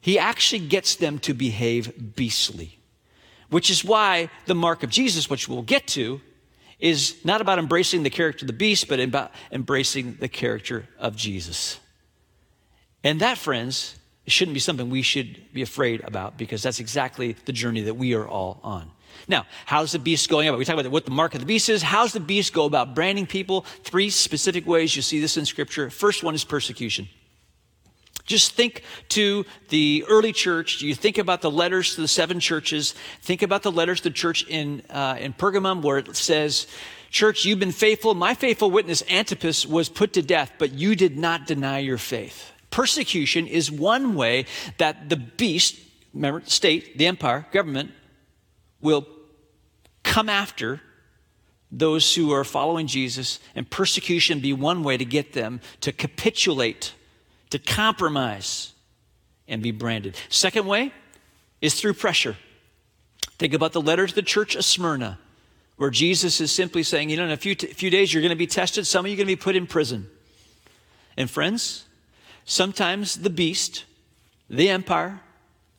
He 0.00 0.18
actually 0.18 0.66
gets 0.66 0.96
them 0.96 1.18
to 1.20 1.34
behave 1.34 2.14
beastly, 2.14 2.78
which 3.50 3.70
is 3.70 3.84
why 3.84 4.30
the 4.46 4.54
mark 4.54 4.82
of 4.82 4.90
Jesus, 4.90 5.28
which 5.28 5.48
we'll 5.48 5.62
get 5.62 5.86
to, 5.88 6.20
is 6.78 7.16
not 7.24 7.40
about 7.40 7.58
embracing 7.58 8.04
the 8.04 8.10
character 8.10 8.44
of 8.44 8.46
the 8.46 8.52
beast, 8.52 8.88
but 8.88 9.00
about 9.00 9.32
embracing 9.50 10.16
the 10.20 10.28
character 10.28 10.86
of 10.98 11.16
Jesus. 11.16 11.80
And 13.02 13.20
that, 13.20 13.36
friends, 13.36 13.96
shouldn't 14.28 14.54
be 14.54 14.60
something 14.60 14.90
we 14.90 15.02
should 15.02 15.52
be 15.52 15.62
afraid 15.62 16.02
about 16.04 16.36
because 16.36 16.62
that's 16.62 16.80
exactly 16.80 17.36
the 17.46 17.52
journey 17.52 17.82
that 17.82 17.94
we 17.94 18.14
are 18.14 18.26
all 18.26 18.60
on. 18.62 18.90
Now, 19.26 19.46
how's 19.66 19.92
the 19.92 19.98
beast 19.98 20.28
going 20.28 20.48
about? 20.48 20.58
We 20.58 20.64
talk 20.64 20.78
about 20.78 20.90
what 20.92 21.04
the 21.04 21.10
mark 21.10 21.34
of 21.34 21.40
the 21.40 21.46
beast 21.46 21.68
is. 21.68 21.82
How's 21.82 22.12
the 22.12 22.20
beast 22.20 22.52
go 22.52 22.64
about 22.64 22.94
branding 22.94 23.26
people? 23.26 23.62
Three 23.82 24.10
specific 24.10 24.66
ways 24.66 24.94
you 24.94 25.02
see 25.02 25.20
this 25.20 25.36
in 25.36 25.44
Scripture. 25.46 25.90
First 25.90 26.22
one 26.22 26.34
is 26.34 26.44
persecution. 26.44 27.08
Just 28.28 28.52
think 28.52 28.82
to 29.08 29.46
the 29.70 30.04
early 30.06 30.32
church. 30.32 30.82
You 30.82 30.94
think 30.94 31.16
about 31.16 31.40
the 31.40 31.50
letters 31.50 31.94
to 31.94 32.02
the 32.02 32.08
seven 32.08 32.40
churches. 32.40 32.94
Think 33.22 33.40
about 33.40 33.62
the 33.62 33.72
letters 33.72 34.02
to 34.02 34.10
the 34.10 34.14
church 34.14 34.46
in, 34.46 34.82
uh, 34.90 35.16
in 35.18 35.32
Pergamum 35.32 35.80
where 35.82 35.96
it 35.96 36.14
says, 36.14 36.66
Church, 37.10 37.46
you've 37.46 37.58
been 37.58 37.72
faithful. 37.72 38.14
My 38.14 38.34
faithful 38.34 38.70
witness, 38.70 39.02
Antipas, 39.08 39.64
was 39.64 39.88
put 39.88 40.12
to 40.12 40.22
death, 40.22 40.52
but 40.58 40.72
you 40.72 40.94
did 40.94 41.18
not 41.18 41.46
deny 41.46 41.78
your 41.78 41.96
faith. 41.96 42.52
Persecution 42.70 43.46
is 43.46 43.70
one 43.70 44.14
way 44.14 44.44
that 44.76 45.08
the 45.08 45.16
beast, 45.16 45.80
remember, 46.12 46.42
state, 46.44 46.98
the 46.98 47.06
empire, 47.06 47.46
government, 47.50 47.92
will 48.80 49.06
come 50.02 50.28
after 50.28 50.80
those 51.70 52.14
who 52.14 52.32
are 52.32 52.44
following 52.44 52.86
Jesus, 52.86 53.40
and 53.54 53.68
persecution 53.68 54.40
be 54.40 54.52
one 54.52 54.82
way 54.82 54.96
to 54.96 55.04
get 55.04 55.34
them 55.34 55.60
to 55.82 55.92
capitulate, 55.92 56.94
to 57.50 57.58
compromise, 57.58 58.72
and 59.46 59.62
be 59.62 59.70
branded. 59.70 60.16
Second 60.28 60.66
way 60.66 60.92
is 61.60 61.78
through 61.78 61.94
pressure. 61.94 62.36
Think 63.38 63.52
about 63.52 63.72
the 63.72 63.82
letter 63.82 64.06
to 64.06 64.14
the 64.14 64.22
church 64.22 64.54
of 64.54 64.64
Smyrna, 64.64 65.18
where 65.76 65.90
Jesus 65.90 66.40
is 66.40 66.50
simply 66.50 66.82
saying, 66.82 67.10
you 67.10 67.16
know, 67.16 67.24
in 67.24 67.30
a 67.30 67.36
few, 67.36 67.54
t- 67.54 67.68
few 67.68 67.90
days 67.90 68.12
you're 68.12 68.22
going 68.22 68.30
to 68.30 68.36
be 68.36 68.46
tested, 68.46 68.86
some 68.86 69.04
of 69.04 69.10
you 69.10 69.14
are 69.14 69.18
going 69.18 69.28
to 69.28 69.36
be 69.36 69.40
put 69.40 69.54
in 69.54 69.66
prison. 69.66 70.08
And 71.16 71.30
friends, 71.30 71.84
sometimes 72.44 73.16
the 73.16 73.30
beast, 73.30 73.84
the 74.48 74.70
empire, 74.70 75.20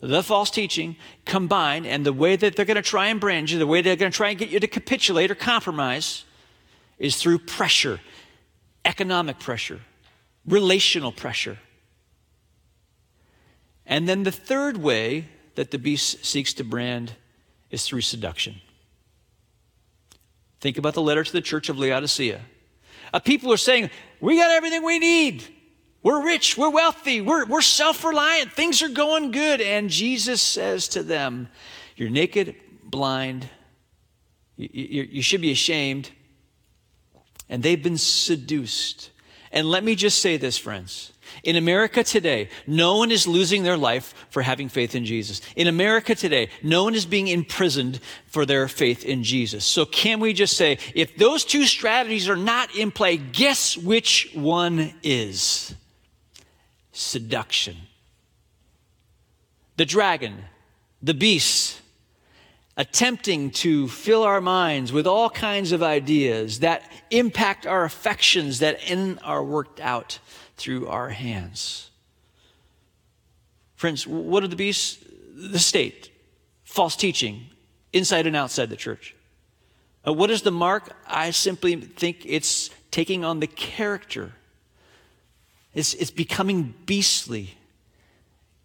the 0.01 0.23
false 0.23 0.49
teaching 0.49 0.95
combined, 1.25 1.85
and 1.85 2.05
the 2.05 2.13
way 2.13 2.35
that 2.35 2.55
they're 2.55 2.65
going 2.65 2.75
to 2.75 2.81
try 2.81 3.07
and 3.07 3.19
brand 3.19 3.49
you, 3.49 3.59
the 3.59 3.67
way 3.67 3.81
they're 3.81 3.95
going 3.95 4.11
to 4.11 4.15
try 4.15 4.29
and 4.29 4.39
get 4.39 4.49
you 4.49 4.59
to 4.59 4.67
capitulate 4.67 5.29
or 5.29 5.35
compromise, 5.35 6.23
is 6.97 7.17
through 7.17 7.39
pressure 7.39 7.99
economic 8.85 9.39
pressure, 9.39 9.81
relational 10.45 11.11
pressure. 11.11 11.59
And 13.85 14.07
then 14.07 14.23
the 14.23 14.31
third 14.31 14.77
way 14.77 15.27
that 15.55 15.71
the 15.71 15.77
beast 15.77 16.25
seeks 16.25 16.53
to 16.53 16.63
brand 16.63 17.13
is 17.69 17.85
through 17.85 18.01
seduction. 18.01 18.61
Think 20.59 20.77
about 20.77 20.93
the 20.93 21.01
letter 21.01 21.23
to 21.23 21.31
the 21.31 21.41
church 21.41 21.69
of 21.69 21.77
Laodicea. 21.77 22.41
Uh, 23.13 23.19
people 23.19 23.51
are 23.51 23.57
saying, 23.57 23.89
We 24.19 24.37
got 24.37 24.51
everything 24.51 24.83
we 24.83 24.99
need. 24.99 25.43
We're 26.01 26.23
rich, 26.23 26.57
we're 26.57 26.69
wealthy, 26.69 27.19
we're, 27.19 27.45
we're 27.45 27.61
self 27.61 28.03
reliant, 28.03 28.53
things 28.53 28.81
are 28.81 28.89
going 28.89 29.31
good. 29.31 29.59
And 29.59 29.89
Jesus 29.89 30.41
says 30.41 30.87
to 30.89 31.03
them, 31.03 31.49
You're 31.95 32.09
naked, 32.09 32.55
blind, 32.83 33.49
you, 34.55 34.69
you, 34.71 35.03
you 35.11 35.21
should 35.21 35.41
be 35.41 35.51
ashamed. 35.51 36.11
And 37.49 37.63
they've 37.63 37.81
been 37.81 37.97
seduced. 37.97 39.09
And 39.51 39.69
let 39.69 39.83
me 39.83 39.95
just 39.95 40.21
say 40.21 40.37
this, 40.37 40.57
friends. 40.57 41.11
In 41.43 41.55
America 41.55 42.03
today, 42.03 42.49
no 42.67 42.97
one 42.97 43.11
is 43.11 43.27
losing 43.27 43.63
their 43.63 43.77
life 43.77 44.13
for 44.29 44.41
having 44.41 44.69
faith 44.69 44.95
in 44.95 45.05
Jesus. 45.05 45.41
In 45.55 45.67
America 45.67 46.15
today, 46.15 46.49
no 46.61 46.83
one 46.83 46.95
is 46.95 47.05
being 47.05 47.27
imprisoned 47.27 47.99
for 48.27 48.45
their 48.45 48.67
faith 48.67 49.05
in 49.05 49.23
Jesus. 49.23 49.65
So 49.65 49.85
can 49.85 50.19
we 50.19 50.33
just 50.33 50.57
say, 50.57 50.77
if 50.95 51.15
those 51.17 51.45
two 51.45 51.65
strategies 51.65 52.29
are 52.29 52.35
not 52.35 52.75
in 52.75 52.91
play, 52.91 53.17
guess 53.17 53.77
which 53.77 54.31
one 54.33 54.93
is? 55.03 55.73
Seduction. 56.99 57.77
The 59.77 59.85
dragon, 59.85 60.43
the 61.01 61.13
beast, 61.13 61.79
attempting 62.75 63.51
to 63.51 63.87
fill 63.87 64.23
our 64.23 64.41
minds 64.41 64.91
with 64.91 65.07
all 65.07 65.29
kinds 65.29 65.71
of 65.71 65.81
ideas 65.81 66.59
that 66.59 66.91
impact 67.09 67.65
our 67.65 67.85
affections 67.85 68.59
that 68.59 68.89
in 68.89 69.17
are 69.19 69.43
worked 69.43 69.79
out 69.79 70.19
through 70.57 70.87
our 70.87 71.09
hands. 71.09 71.89
Friends, 73.75 74.05
what 74.05 74.43
are 74.43 74.47
the 74.47 74.57
beasts? 74.57 75.03
The 75.35 75.59
state, 75.59 76.11
false 76.65 76.97
teaching, 76.97 77.45
inside 77.93 78.27
and 78.27 78.35
outside 78.35 78.69
the 78.69 78.75
church. 78.75 79.15
Uh, 80.05 80.11
what 80.11 80.29
is 80.29 80.41
the 80.41 80.51
mark? 80.51 80.93
I 81.07 81.31
simply 81.31 81.75
think 81.75 82.25
it's 82.25 82.69
taking 82.91 83.23
on 83.23 83.39
the 83.39 83.47
character 83.47 84.33
it's, 85.79 85.93
it's 85.93 86.11
becoming 86.11 86.73
beastly. 86.85 87.55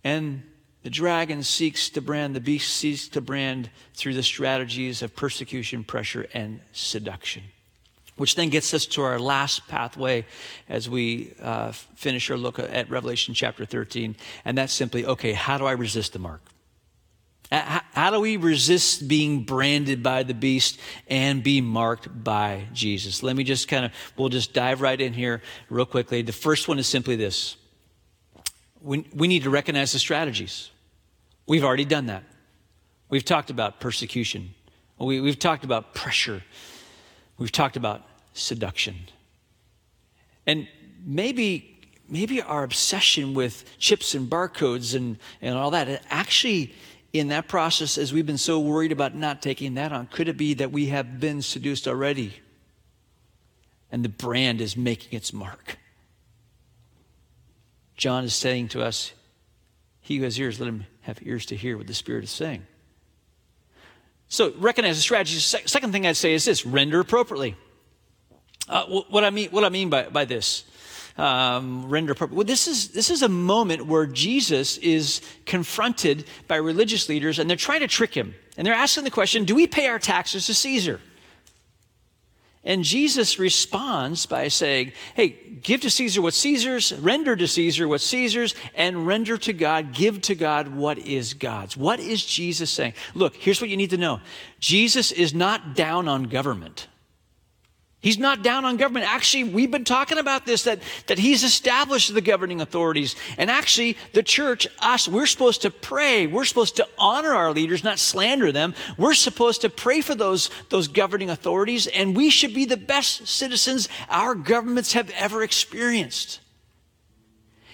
And 0.02 0.42
the 0.82 0.90
dragon 0.90 1.44
seeks 1.44 1.88
to 1.90 2.00
brand, 2.00 2.34
the 2.34 2.40
beast 2.40 2.74
seeks 2.74 3.06
to 3.08 3.20
brand 3.20 3.70
through 3.94 4.14
the 4.14 4.22
strategies 4.22 5.00
of 5.00 5.14
persecution, 5.14 5.84
pressure, 5.84 6.26
and 6.34 6.60
seduction. 6.72 7.44
Which 8.16 8.34
then 8.34 8.48
gets 8.48 8.74
us 8.74 8.84
to 8.86 9.02
our 9.02 9.20
last 9.20 9.68
pathway 9.68 10.26
as 10.68 10.90
we 10.90 11.34
uh, 11.40 11.70
finish 11.72 12.30
our 12.30 12.36
look 12.36 12.58
at 12.58 12.90
Revelation 12.90 13.32
chapter 13.32 13.64
13. 13.64 14.16
And 14.44 14.58
that's 14.58 14.72
simply 14.72 15.06
okay, 15.06 15.32
how 15.32 15.56
do 15.56 15.66
I 15.66 15.72
resist 15.72 16.14
the 16.14 16.18
mark? 16.18 16.40
Uh, 17.52 17.80
how 17.92 18.10
do 18.10 18.20
we 18.20 18.36
resist 18.36 19.06
being 19.06 19.44
branded 19.44 20.02
by 20.02 20.22
the 20.22 20.34
beast 20.34 20.80
and 21.08 21.42
be 21.42 21.60
marked 21.60 22.24
by 22.24 22.66
Jesus? 22.72 23.22
Let 23.22 23.36
me 23.36 23.44
just 23.44 23.68
kind 23.68 23.84
of, 23.84 23.92
we'll 24.16 24.28
just 24.28 24.52
dive 24.52 24.80
right 24.80 25.00
in 25.00 25.12
here 25.12 25.42
real 25.68 25.86
quickly. 25.86 26.22
The 26.22 26.32
first 26.32 26.68
one 26.68 26.78
is 26.78 26.86
simply 26.86 27.16
this 27.16 27.56
we, 28.80 29.06
we 29.14 29.28
need 29.28 29.44
to 29.44 29.50
recognize 29.50 29.92
the 29.92 29.98
strategies. 29.98 30.70
We've 31.46 31.64
already 31.64 31.86
done 31.86 32.06
that. 32.06 32.22
We've 33.08 33.24
talked 33.24 33.50
about 33.50 33.80
persecution, 33.80 34.54
we, 34.98 35.20
we've 35.20 35.38
talked 35.38 35.64
about 35.64 35.94
pressure, 35.94 36.42
we've 37.38 37.52
talked 37.52 37.76
about 37.76 38.02
seduction. 38.32 38.96
And 40.46 40.68
maybe 41.04 41.70
maybe 42.08 42.42
our 42.42 42.64
obsession 42.64 43.34
with 43.34 43.64
chips 43.78 44.14
and 44.14 44.28
barcodes 44.28 44.94
and, 44.94 45.16
and 45.40 45.56
all 45.56 45.70
that, 45.70 46.02
actually, 46.10 46.74
in 47.14 47.28
that 47.28 47.46
process, 47.46 47.96
as 47.96 48.12
we've 48.12 48.26
been 48.26 48.36
so 48.36 48.58
worried 48.58 48.90
about 48.90 49.14
not 49.14 49.40
taking 49.40 49.74
that 49.74 49.92
on, 49.92 50.08
could 50.08 50.28
it 50.28 50.36
be 50.36 50.52
that 50.54 50.72
we 50.72 50.86
have 50.86 51.20
been 51.20 51.40
seduced 51.40 51.86
already 51.86 52.34
and 53.92 54.04
the 54.04 54.08
brand 54.08 54.60
is 54.60 54.76
making 54.76 55.16
its 55.16 55.32
mark? 55.32 55.78
John 57.96 58.24
is 58.24 58.34
saying 58.34 58.68
to 58.70 58.82
us, 58.82 59.12
He 60.00 60.16
who 60.16 60.24
has 60.24 60.38
ears, 60.40 60.58
let 60.58 60.68
him 60.68 60.86
have 61.02 61.20
ears 61.22 61.46
to 61.46 61.56
hear 61.56 61.78
what 61.78 61.86
the 61.86 61.94
Spirit 61.94 62.24
is 62.24 62.30
saying. 62.30 62.66
So 64.26 64.52
recognize 64.58 64.96
the 64.96 65.02
strategy. 65.02 65.38
Second 65.38 65.92
thing 65.92 66.08
I'd 66.08 66.16
say 66.16 66.34
is 66.34 66.44
this 66.44 66.66
render 66.66 66.98
appropriately. 66.98 67.54
Uh, 68.68 68.86
what 68.86 69.22
I 69.22 69.30
mean, 69.30 69.50
what 69.50 69.62
I 69.62 69.68
mean 69.68 69.88
by, 69.88 70.08
by 70.08 70.24
this 70.24 70.64
um, 71.16 71.88
render 71.88 72.14
purpose. 72.14 72.34
Well, 72.34 72.44
this 72.44 72.66
is, 72.66 72.88
this 72.88 73.10
is 73.10 73.22
a 73.22 73.28
moment 73.28 73.86
where 73.86 74.06
Jesus 74.06 74.78
is 74.78 75.20
confronted 75.46 76.24
by 76.48 76.56
religious 76.56 77.08
leaders 77.08 77.38
and 77.38 77.48
they're 77.48 77.56
trying 77.56 77.80
to 77.80 77.88
trick 77.88 78.14
him. 78.14 78.34
And 78.56 78.66
they're 78.66 78.74
asking 78.74 79.04
the 79.04 79.10
question 79.10 79.44
Do 79.44 79.54
we 79.54 79.66
pay 79.66 79.86
our 79.88 79.98
taxes 79.98 80.46
to 80.46 80.54
Caesar? 80.54 81.00
And 82.66 82.82
Jesus 82.82 83.38
responds 83.38 84.24
by 84.24 84.48
saying, 84.48 84.92
Hey, 85.14 85.36
give 85.62 85.82
to 85.82 85.90
Caesar 85.90 86.22
what 86.22 86.32
Caesar's, 86.32 86.94
render 86.94 87.36
to 87.36 87.46
Caesar 87.46 87.86
what 87.86 88.00
Caesar's, 88.00 88.54
and 88.74 89.06
render 89.06 89.36
to 89.38 89.52
God, 89.52 89.92
give 89.92 90.22
to 90.22 90.34
God 90.34 90.74
what 90.74 90.98
is 90.98 91.34
God's. 91.34 91.76
What 91.76 92.00
is 92.00 92.24
Jesus 92.24 92.70
saying? 92.70 92.94
Look, 93.14 93.36
here's 93.36 93.60
what 93.60 93.68
you 93.68 93.76
need 93.76 93.90
to 93.90 93.98
know 93.98 94.20
Jesus 94.60 95.12
is 95.12 95.34
not 95.34 95.74
down 95.76 96.08
on 96.08 96.24
government. 96.24 96.88
He's 98.04 98.18
not 98.18 98.42
down 98.42 98.66
on 98.66 98.76
government. 98.76 99.10
Actually, 99.10 99.44
we've 99.44 99.70
been 99.70 99.82
talking 99.82 100.18
about 100.18 100.44
this 100.44 100.64
that, 100.64 100.80
that 101.06 101.18
he's 101.18 101.42
established 101.42 102.12
the 102.12 102.20
governing 102.20 102.60
authorities. 102.60 103.16
And 103.38 103.50
actually, 103.50 103.96
the 104.12 104.22
church, 104.22 104.66
us, 104.78 105.08
we're 105.08 105.24
supposed 105.24 105.62
to 105.62 105.70
pray. 105.70 106.26
We're 106.26 106.44
supposed 106.44 106.76
to 106.76 106.88
honor 106.98 107.32
our 107.32 107.50
leaders, 107.50 107.82
not 107.82 107.98
slander 107.98 108.52
them. 108.52 108.74
We're 108.98 109.14
supposed 109.14 109.62
to 109.62 109.70
pray 109.70 110.02
for 110.02 110.14
those, 110.14 110.50
those 110.68 110.86
governing 110.86 111.30
authorities, 111.30 111.86
and 111.86 112.14
we 112.14 112.28
should 112.28 112.52
be 112.52 112.66
the 112.66 112.76
best 112.76 113.26
citizens 113.26 113.88
our 114.10 114.34
governments 114.34 114.92
have 114.92 115.08
ever 115.12 115.42
experienced. 115.42 116.40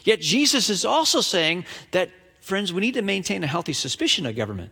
Yet, 0.04 0.20
Jesus 0.20 0.70
is 0.70 0.84
also 0.84 1.22
saying 1.22 1.64
that, 1.90 2.08
friends, 2.40 2.72
we 2.72 2.80
need 2.80 2.94
to 2.94 3.02
maintain 3.02 3.42
a 3.42 3.48
healthy 3.48 3.72
suspicion 3.72 4.26
of 4.26 4.36
government. 4.36 4.70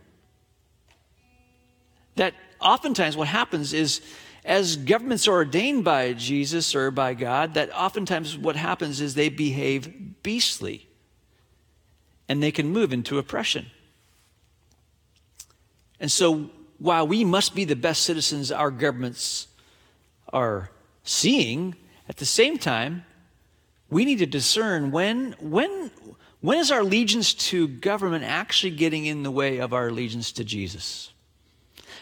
That 2.15 2.33
oftentimes 2.61 3.17
what 3.17 3.27
happens 3.27 3.73
is, 3.73 3.99
as 4.45 4.77
governments 4.77 5.27
are 5.27 5.33
ordained 5.33 5.83
by 5.83 6.13
Jesus 6.13 6.73
or 6.75 6.91
by 6.91 7.13
God, 7.13 7.53
that 7.55 7.75
oftentimes 7.75 8.37
what 8.37 8.55
happens 8.55 9.01
is 9.01 9.13
they 9.13 9.29
behave 9.29 10.23
beastly 10.23 10.87
and 12.27 12.41
they 12.41 12.51
can 12.51 12.69
move 12.69 12.93
into 12.93 13.17
oppression. 13.17 13.67
And 15.99 16.11
so, 16.11 16.49
while 16.77 17.05
we 17.05 17.25
must 17.25 17.55
be 17.55 17.65
the 17.65 17.75
best 17.75 18.03
citizens 18.03 18.51
our 18.51 18.71
governments 18.71 19.47
are 20.31 20.71
seeing, 21.03 21.75
at 22.07 22.17
the 22.17 22.25
same 22.25 22.57
time, 22.57 23.03
we 23.89 24.05
need 24.05 24.19
to 24.19 24.25
discern 24.25 24.91
when, 24.91 25.35
when, 25.39 25.91
when 26.39 26.59
is 26.59 26.71
our 26.71 26.81
allegiance 26.81 27.33
to 27.33 27.67
government 27.67 28.23
actually 28.23 28.71
getting 28.71 29.05
in 29.05 29.23
the 29.23 29.31
way 29.31 29.57
of 29.57 29.73
our 29.73 29.87
allegiance 29.87 30.31
to 30.33 30.43
Jesus? 30.45 31.11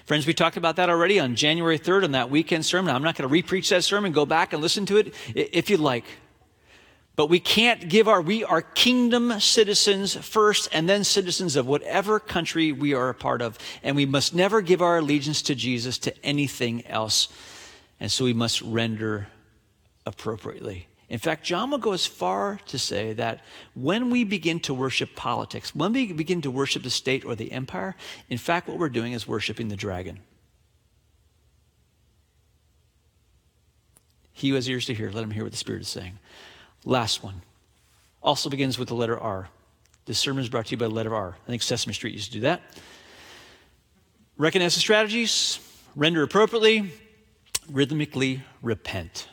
Friends, 0.07 0.25
we 0.25 0.33
talked 0.33 0.55
about 0.55 0.77
that 0.77 0.89
already 0.89 1.19
on 1.19 1.35
January 1.35 1.77
3rd 1.77 2.05
on 2.05 2.11
that 2.13 2.29
weekend 2.29 2.65
sermon. 2.65 2.95
I'm 2.95 3.03
not 3.03 3.17
going 3.17 3.29
to 3.29 3.43
repreach 3.43 3.67
that 3.71 3.83
sermon. 3.83 4.13
Go 4.13 4.25
back 4.25 4.53
and 4.53 4.61
listen 4.61 4.85
to 4.85 4.95
it 4.95 5.13
if 5.35 5.69
you'd 5.69 5.81
like. 5.81 6.05
But 7.17 7.27
we 7.27 7.41
can't 7.41 7.89
give 7.89 8.07
our, 8.07 8.21
we 8.21 8.45
are 8.45 8.61
kingdom 8.61 9.37
citizens 9.41 10.15
first 10.15 10.69
and 10.71 10.87
then 10.87 11.03
citizens 11.03 11.57
of 11.57 11.67
whatever 11.67 12.21
country 12.21 12.71
we 12.71 12.93
are 12.93 13.09
a 13.09 13.13
part 13.13 13.41
of. 13.41 13.57
And 13.83 13.97
we 13.97 14.05
must 14.05 14.33
never 14.33 14.61
give 14.61 14.81
our 14.81 14.99
allegiance 14.99 15.41
to 15.41 15.55
Jesus 15.55 15.97
to 15.97 16.25
anything 16.25 16.87
else. 16.87 17.27
And 17.99 18.09
so 18.09 18.23
we 18.23 18.33
must 18.33 18.61
render 18.61 19.27
appropriately. 20.05 20.87
In 21.09 21.19
fact, 21.19 21.45
John 21.45 21.71
will 21.71 21.77
go 21.77 21.93
as 21.93 22.05
far 22.05 22.59
to 22.65 22.77
say 22.77 23.13
that 23.13 23.41
when 23.75 24.09
we 24.09 24.25
begin 24.25 24.59
to 24.61 24.73
worship 24.73 25.15
politics, 25.15 25.73
when 25.73 25.93
we 25.93 26.11
begin 26.11 26.41
to 26.41 26.51
worship 26.51 26.83
the 26.83 26.89
state 26.89 27.23
or 27.23 27.33
the 27.33 27.51
empire, 27.53 27.95
in 28.29 28.37
fact, 28.37 28.67
what 28.67 28.77
we're 28.77 28.89
doing 28.89 29.13
is 29.13 29.25
worshiping 29.27 29.69
the 29.69 29.77
dragon. 29.77 30.19
He 34.33 34.49
who 34.49 34.55
has 34.55 34.69
ears 34.69 34.85
to 34.87 34.93
hear, 34.93 35.09
let 35.09 35.23
him 35.23 35.31
hear 35.31 35.43
what 35.43 35.53
the 35.53 35.57
Spirit 35.57 35.81
is 35.81 35.87
saying. 35.87 36.19
Last 36.83 37.23
one 37.23 37.41
also 38.21 38.49
begins 38.49 38.77
with 38.77 38.89
the 38.89 38.95
letter 38.95 39.17
R. 39.17 39.47
This 40.05 40.19
sermon 40.19 40.43
is 40.43 40.49
brought 40.49 40.67
to 40.67 40.71
you 40.71 40.77
by 40.77 40.87
the 40.87 40.93
letter 40.93 41.15
R. 41.15 41.37
I 41.41 41.49
think 41.49 41.61
Sesame 41.61 41.93
Street 41.93 42.13
used 42.13 42.27
to 42.27 42.33
do 42.33 42.41
that. 42.41 42.61
Recognize 44.37 44.75
the 44.75 44.81
strategies, 44.81 45.59
render 45.95 46.21
appropriately, 46.21 46.91
rhythmically 47.71 48.43
repent. 48.61 49.27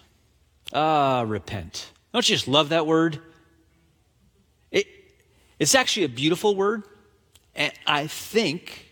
Ah, 0.74 1.24
repent. 1.26 1.92
Don't 2.12 2.28
you 2.28 2.34
just 2.34 2.48
love 2.48 2.70
that 2.70 2.86
word? 2.86 3.20
It, 4.72 4.86
it's 5.60 5.76
actually 5.76 6.04
a 6.04 6.08
beautiful 6.08 6.56
word, 6.56 6.82
and 7.54 7.72
I 7.86 8.08
think 8.08 8.90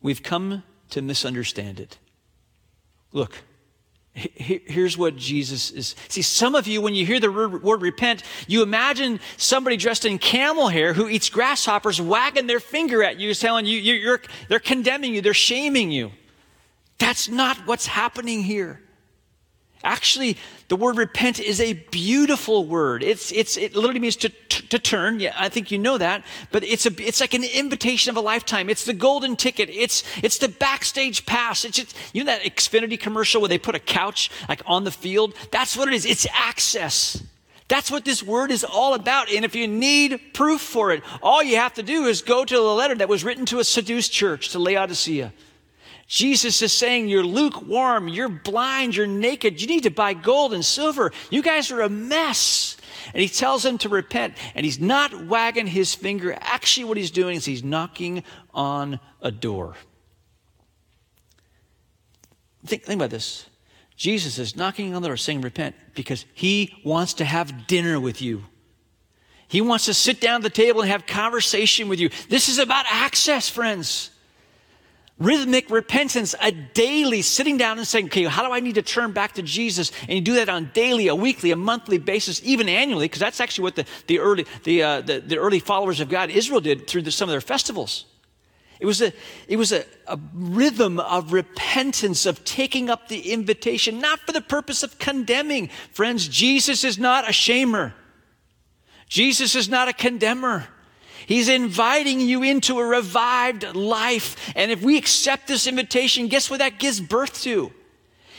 we've 0.00 0.22
come 0.22 0.62
to 0.90 1.02
misunderstand 1.02 1.80
it. 1.80 1.98
Look, 3.12 3.32
here's 4.14 4.96
what 4.96 5.16
Jesus 5.16 5.72
is. 5.72 5.96
See, 6.08 6.22
some 6.22 6.54
of 6.54 6.68
you, 6.68 6.80
when 6.80 6.94
you 6.94 7.04
hear 7.04 7.18
the 7.18 7.32
word 7.32 7.82
repent, 7.82 8.22
you 8.46 8.62
imagine 8.62 9.18
somebody 9.36 9.76
dressed 9.76 10.04
in 10.04 10.18
camel 10.18 10.68
hair 10.68 10.92
who 10.92 11.08
eats 11.08 11.28
grasshoppers 11.28 12.00
wagging 12.00 12.46
their 12.46 12.60
finger 12.60 13.02
at 13.02 13.18
you, 13.18 13.34
telling 13.34 13.66
you, 13.66 13.78
you're, 13.80 14.22
they're 14.48 14.60
condemning 14.60 15.14
you, 15.14 15.20
they're 15.20 15.34
shaming 15.34 15.90
you. 15.90 16.12
That's 16.98 17.28
not 17.28 17.56
what's 17.66 17.86
happening 17.86 18.44
here. 18.44 18.80
Actually, 19.84 20.38
the 20.68 20.76
word 20.76 20.96
repent 20.96 21.38
is 21.38 21.60
a 21.60 21.74
beautiful 21.74 22.64
word. 22.64 23.02
It's, 23.02 23.30
it's, 23.32 23.58
it 23.58 23.76
literally 23.76 24.00
means 24.00 24.16
to, 24.16 24.30
to, 24.30 24.78
turn. 24.78 25.20
Yeah, 25.20 25.34
I 25.38 25.50
think 25.50 25.70
you 25.70 25.78
know 25.78 25.98
that. 25.98 26.24
But 26.50 26.64
it's, 26.64 26.86
a, 26.86 26.90
it's 26.98 27.20
like 27.20 27.34
an 27.34 27.44
invitation 27.44 28.10
of 28.10 28.16
a 28.16 28.20
lifetime. 28.20 28.70
It's 28.70 28.86
the 28.86 28.94
golden 28.94 29.36
ticket. 29.36 29.68
It's, 29.70 30.02
it's 30.22 30.38
the 30.38 30.48
backstage 30.48 31.26
pass. 31.26 31.66
It's 31.66 31.76
just, 31.76 31.94
you 32.14 32.24
know 32.24 32.32
that 32.32 32.42
Xfinity 32.42 32.98
commercial 32.98 33.42
where 33.42 33.48
they 33.48 33.58
put 33.58 33.74
a 33.74 33.78
couch 33.78 34.30
like 34.48 34.62
on 34.64 34.84
the 34.84 34.90
field? 34.90 35.34
That's 35.50 35.76
what 35.76 35.88
it 35.88 35.94
is. 35.94 36.06
It's 36.06 36.26
access. 36.32 37.22
That's 37.68 37.90
what 37.90 38.04
this 38.04 38.22
word 38.22 38.50
is 38.50 38.64
all 38.64 38.94
about. 38.94 39.30
And 39.30 39.44
if 39.44 39.54
you 39.54 39.68
need 39.68 40.18
proof 40.32 40.60
for 40.60 40.92
it, 40.92 41.02
all 41.22 41.42
you 41.42 41.56
have 41.56 41.74
to 41.74 41.82
do 41.82 42.06
is 42.06 42.22
go 42.22 42.44
to 42.44 42.54
the 42.54 42.62
letter 42.62 42.94
that 42.96 43.08
was 43.08 43.22
written 43.22 43.44
to 43.46 43.58
a 43.58 43.64
seduced 43.64 44.12
church, 44.12 44.50
to 44.50 44.58
Laodicea. 44.58 45.32
Jesus 46.06 46.60
is 46.60 46.72
saying, 46.72 47.08
You're 47.08 47.24
lukewarm, 47.24 48.08
you're 48.08 48.28
blind, 48.28 48.94
you're 48.96 49.06
naked, 49.06 49.60
you 49.60 49.66
need 49.66 49.84
to 49.84 49.90
buy 49.90 50.14
gold 50.14 50.52
and 50.52 50.64
silver. 50.64 51.12
You 51.30 51.42
guys 51.42 51.70
are 51.70 51.80
a 51.80 51.88
mess. 51.88 52.76
And 53.12 53.20
he 53.20 53.28
tells 53.28 53.62
them 53.62 53.78
to 53.78 53.88
repent, 53.88 54.34
and 54.54 54.64
he's 54.64 54.80
not 54.80 55.26
wagging 55.26 55.66
his 55.66 55.94
finger. 55.94 56.36
Actually, 56.40 56.84
what 56.84 56.96
he's 56.96 57.10
doing 57.10 57.36
is 57.36 57.44
he's 57.44 57.64
knocking 57.64 58.24
on 58.52 58.98
a 59.20 59.30
door. 59.30 59.74
Think, 62.66 62.84
think 62.84 62.98
about 62.98 63.10
this. 63.10 63.46
Jesus 63.96 64.38
is 64.38 64.56
knocking 64.56 64.94
on 64.94 65.02
the 65.02 65.08
door 65.08 65.16
saying, 65.16 65.42
Repent, 65.42 65.74
because 65.94 66.24
he 66.34 66.74
wants 66.84 67.14
to 67.14 67.24
have 67.24 67.66
dinner 67.66 68.00
with 68.00 68.22
you. 68.22 68.44
He 69.46 69.60
wants 69.60 69.84
to 69.86 69.94
sit 69.94 70.20
down 70.20 70.36
at 70.36 70.42
the 70.42 70.50
table 70.50 70.80
and 70.80 70.90
have 70.90 71.06
conversation 71.06 71.88
with 71.88 72.00
you. 72.00 72.10
This 72.28 72.48
is 72.48 72.58
about 72.58 72.86
access, 72.88 73.48
friends. 73.48 74.10
Rhythmic 75.18 75.70
repentance, 75.70 76.34
a 76.42 76.50
daily 76.50 77.22
sitting 77.22 77.56
down 77.56 77.78
and 77.78 77.86
saying, 77.86 78.06
okay, 78.06 78.24
how 78.24 78.44
do 78.44 78.52
I 78.52 78.58
need 78.58 78.74
to 78.74 78.82
turn 78.82 79.12
back 79.12 79.34
to 79.34 79.42
Jesus? 79.42 79.92
And 80.02 80.10
you 80.10 80.20
do 80.20 80.34
that 80.34 80.48
on 80.48 80.72
daily, 80.74 81.06
a 81.06 81.14
weekly, 81.14 81.52
a 81.52 81.56
monthly 81.56 81.98
basis, 81.98 82.40
even 82.44 82.68
annually, 82.68 83.04
because 83.04 83.20
that's 83.20 83.38
actually 83.38 83.62
what 83.62 83.76
the, 83.76 83.86
the, 84.08 84.18
early, 84.18 84.44
the, 84.64 84.82
uh, 84.82 85.00
the, 85.02 85.20
the, 85.20 85.36
early 85.36 85.60
followers 85.60 86.00
of 86.00 86.08
God, 86.08 86.30
Israel, 86.30 86.60
did 86.60 86.88
through 86.88 87.02
the, 87.02 87.12
some 87.12 87.28
of 87.28 87.32
their 87.32 87.40
festivals. 87.40 88.06
It 88.80 88.86
was, 88.86 89.00
a, 89.00 89.12
it 89.46 89.56
was 89.56 89.70
a, 89.70 89.84
a 90.08 90.18
rhythm 90.34 90.98
of 90.98 91.32
repentance, 91.32 92.26
of 92.26 92.44
taking 92.44 92.90
up 92.90 93.06
the 93.06 93.32
invitation, 93.32 94.00
not 94.00 94.18
for 94.18 94.32
the 94.32 94.40
purpose 94.40 94.82
of 94.82 94.98
condemning. 94.98 95.70
Friends, 95.92 96.26
Jesus 96.26 96.82
is 96.82 96.98
not 96.98 97.24
a 97.24 97.32
shamer. 97.32 97.92
Jesus 99.08 99.54
is 99.54 99.68
not 99.68 99.86
a 99.86 99.92
condemner. 99.92 100.66
He's 101.26 101.48
inviting 101.48 102.20
you 102.20 102.42
into 102.42 102.78
a 102.78 102.84
revived 102.84 103.74
life. 103.74 104.52
And 104.56 104.70
if 104.70 104.82
we 104.82 104.96
accept 104.96 105.46
this 105.46 105.66
invitation, 105.66 106.28
guess 106.28 106.50
what 106.50 106.58
that 106.58 106.78
gives 106.78 107.00
birth 107.00 107.42
to? 107.42 107.72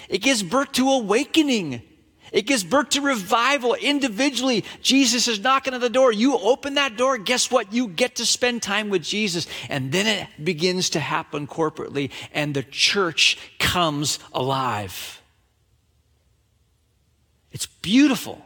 It 0.09 0.19
gives 0.19 0.43
birth 0.43 0.71
to 0.73 0.89
awakening. 0.89 1.81
It 2.31 2.43
gives 2.43 2.63
birth 2.63 2.89
to 2.89 3.01
revival 3.01 3.75
individually. 3.75 4.65
Jesus 4.81 5.27
is 5.27 5.39
knocking 5.39 5.73
at 5.73 5.81
the 5.81 5.89
door. 5.89 6.11
You 6.11 6.37
open 6.37 6.73
that 6.73 6.97
door, 6.97 7.17
guess 7.17 7.49
what? 7.49 7.71
You 7.71 7.87
get 7.87 8.15
to 8.15 8.25
spend 8.25 8.61
time 8.61 8.89
with 8.89 9.03
Jesus. 9.03 9.47
And 9.69 9.91
then 9.91 10.05
it 10.05 10.43
begins 10.43 10.89
to 10.91 10.99
happen 10.99 11.47
corporately, 11.47 12.11
and 12.33 12.53
the 12.53 12.63
church 12.63 13.37
comes 13.57 14.19
alive. 14.33 15.21
It's 17.51 17.67
beautiful. 17.67 18.45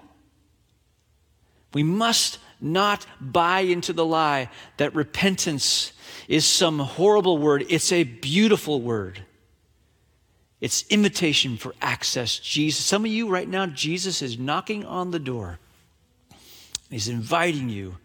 We 1.74 1.82
must 1.82 2.38
not 2.62 3.06
buy 3.20 3.62
into 3.62 3.94
the 3.94 4.06
lie 4.06 4.50
that 4.78 4.96
repentance 4.96 5.94
is 6.28 6.46
some 6.46 6.80
horrible 6.80 7.38
word. 7.38 7.66
It's 7.70 7.92
a 7.92 8.04
beautiful 8.04 8.82
word. 8.82 9.24
It's 10.62 10.86
invitation 10.90 11.58
for 11.58 11.74
access. 11.82 12.38
Jesus, 12.38 12.84
some 12.84 13.06
of 13.06 13.12
you 13.12 13.30
right 13.30 13.48
now, 13.48 13.66
Jesus 13.66 14.22
is 14.22 14.38
knocking 14.38 14.86
on 14.86 15.12
the 15.12 15.20
door. 15.20 15.60
He's 16.90 17.08
inviting 17.08 17.70
you 17.70 17.98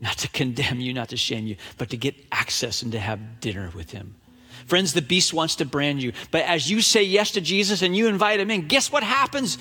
not 0.00 0.18
to 0.18 0.28
condemn 0.28 0.80
you, 0.80 0.92
not 0.92 1.08
to 1.10 1.16
shame 1.16 1.46
you, 1.46 1.56
but 1.78 1.90
to 1.90 1.96
get 1.96 2.14
access 2.30 2.82
and 2.82 2.92
to 2.92 2.98
have 2.98 3.40
dinner 3.40 3.70
with 3.74 3.90
him. 3.92 4.16
Friends, 4.66 4.92
the 4.92 5.02
beast 5.02 5.32
wants 5.32 5.56
to 5.56 5.64
brand 5.64 6.02
you. 6.02 6.12
But 6.30 6.44
as 6.44 6.70
you 6.70 6.80
say 6.80 7.02
yes 7.02 7.32
to 7.32 7.40
Jesus 7.40 7.82
and 7.82 7.96
you 7.96 8.06
invite 8.06 8.40
him 8.40 8.50
in, 8.50 8.66
guess 8.68 8.92
what 8.92 9.02
happens? 9.02 9.56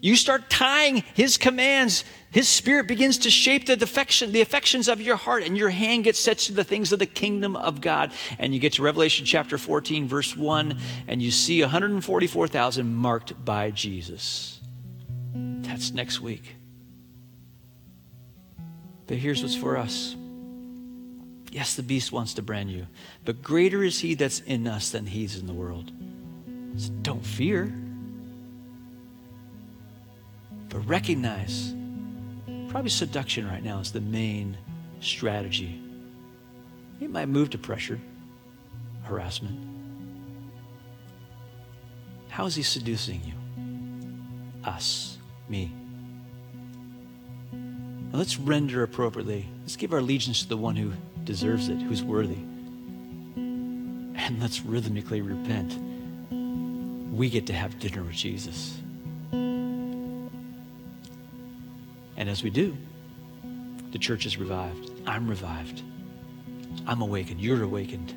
You 0.00 0.16
start 0.16 0.48
tying 0.48 1.02
his 1.14 1.36
commands. 1.36 2.04
His 2.30 2.48
spirit 2.48 2.86
begins 2.86 3.18
to 3.18 3.30
shape 3.30 3.66
the 3.66 3.74
affection, 3.82 4.32
the 4.32 4.40
affections 4.40 4.88
of 4.88 5.00
your 5.00 5.16
heart, 5.16 5.42
and 5.42 5.56
your 5.56 5.70
hand 5.70 6.04
gets 6.04 6.18
set 6.18 6.38
to 6.38 6.52
the 6.52 6.64
things 6.64 6.92
of 6.92 6.98
the 6.98 7.06
kingdom 7.06 7.56
of 7.56 7.80
God. 7.80 8.12
And 8.38 8.52
you 8.52 8.60
get 8.60 8.74
to 8.74 8.82
Revelation 8.82 9.24
chapter 9.24 9.58
14, 9.58 10.06
verse 10.06 10.36
1, 10.36 10.78
and 11.08 11.22
you 11.22 11.30
see 11.30 11.60
144,000 11.62 12.94
marked 12.94 13.44
by 13.44 13.70
Jesus. 13.70 14.60
That's 15.34 15.92
next 15.92 16.20
week. 16.20 16.54
But 19.06 19.16
here's 19.16 19.42
what's 19.42 19.56
for 19.56 19.76
us. 19.78 20.14
Yes, 21.50 21.74
the 21.74 21.82
beast 21.82 22.12
wants 22.12 22.34
to 22.34 22.42
brand 22.42 22.70
you, 22.70 22.86
but 23.24 23.42
greater 23.42 23.82
is 23.82 23.98
he 24.00 24.14
that's 24.14 24.40
in 24.40 24.66
us 24.66 24.90
than 24.90 25.06
he's 25.06 25.38
in 25.38 25.46
the 25.46 25.54
world. 25.54 25.90
So 26.76 26.90
don't 27.02 27.24
fear. 27.24 27.72
But 30.68 30.80
recognize 30.80 31.74
probably 32.68 32.90
seduction 32.90 33.46
right 33.48 33.62
now 33.62 33.78
is 33.78 33.92
the 33.92 34.00
main 34.00 34.56
strategy. 35.00 35.80
It 37.00 37.10
might 37.10 37.28
move 37.28 37.50
to 37.50 37.58
pressure, 37.58 38.00
harassment. 39.04 39.58
How 42.28 42.46
is 42.46 42.54
he 42.54 42.62
seducing 42.62 43.22
you? 43.24 43.34
Us, 44.64 45.18
me. 45.48 45.72
Now 47.52 48.18
let's 48.18 48.38
render 48.38 48.82
appropriately. 48.82 49.48
Let's 49.62 49.76
give 49.76 49.92
our 49.92 49.98
allegiance 49.98 50.42
to 50.42 50.48
the 50.48 50.56
one 50.56 50.76
who 50.76 50.92
deserves 51.24 51.68
it, 51.68 51.76
who's 51.76 52.02
worthy. 52.02 52.38
And 53.36 54.38
let's 54.40 54.64
rhythmically 54.64 55.20
repent. 55.20 55.78
We 57.12 57.30
get 57.30 57.46
to 57.46 57.52
have 57.52 57.78
dinner 57.78 58.02
with 58.02 58.14
Jesus. 58.14 58.78
And 62.18 62.28
as 62.28 62.42
we 62.42 62.50
do, 62.50 62.76
the 63.92 63.98
church 63.98 64.26
is 64.26 64.36
revived. 64.36 64.90
I'm 65.06 65.28
revived. 65.28 65.82
I'm 66.86 67.00
awakened. 67.00 67.40
You're 67.40 67.62
awakened. 67.62 68.12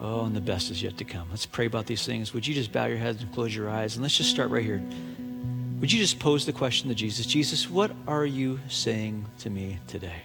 Oh, 0.00 0.24
and 0.24 0.34
the 0.34 0.40
best 0.40 0.70
is 0.70 0.82
yet 0.82 0.96
to 0.96 1.04
come. 1.04 1.28
Let's 1.30 1.44
pray 1.44 1.66
about 1.66 1.84
these 1.84 2.06
things. 2.06 2.32
Would 2.32 2.46
you 2.46 2.54
just 2.54 2.72
bow 2.72 2.86
your 2.86 2.96
heads 2.96 3.22
and 3.22 3.30
close 3.34 3.54
your 3.54 3.68
eyes? 3.68 3.96
And 3.96 4.02
let's 4.02 4.16
just 4.16 4.30
start 4.30 4.50
right 4.50 4.64
here. 4.64 4.82
Would 5.78 5.92
you 5.92 5.98
just 5.98 6.18
pose 6.18 6.46
the 6.46 6.52
question 6.54 6.88
to 6.88 6.94
Jesus 6.94 7.26
Jesus, 7.26 7.68
what 7.68 7.92
are 8.08 8.24
you 8.24 8.58
saying 8.68 9.26
to 9.40 9.50
me 9.50 9.78
today? 9.86 10.22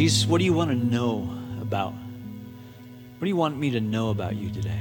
Jesus, 0.00 0.26
what 0.26 0.38
do 0.38 0.46
you 0.46 0.54
want 0.54 0.70
to 0.70 0.76
know 0.76 1.28
about? 1.60 1.92
What 1.92 3.20
do 3.20 3.26
you 3.26 3.36
want 3.36 3.58
me 3.58 3.72
to 3.72 3.82
know 3.82 4.08
about 4.08 4.34
you 4.34 4.48
today? 4.48 4.80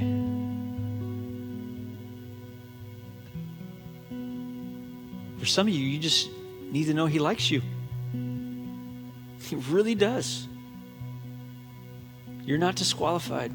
For 5.39 5.45
some 5.45 5.67
of 5.67 5.73
you, 5.73 5.86
you 5.86 5.99
just 5.99 6.29
need 6.71 6.86
to 6.86 6.93
know 6.93 7.05
He 7.05 7.19
likes 7.19 7.51
you. 7.51 7.62
He 9.41 9.58
really 9.69 9.93
does. 9.93 10.47
You're 12.45 12.58
not 12.58 12.77
disqualified. 12.77 13.51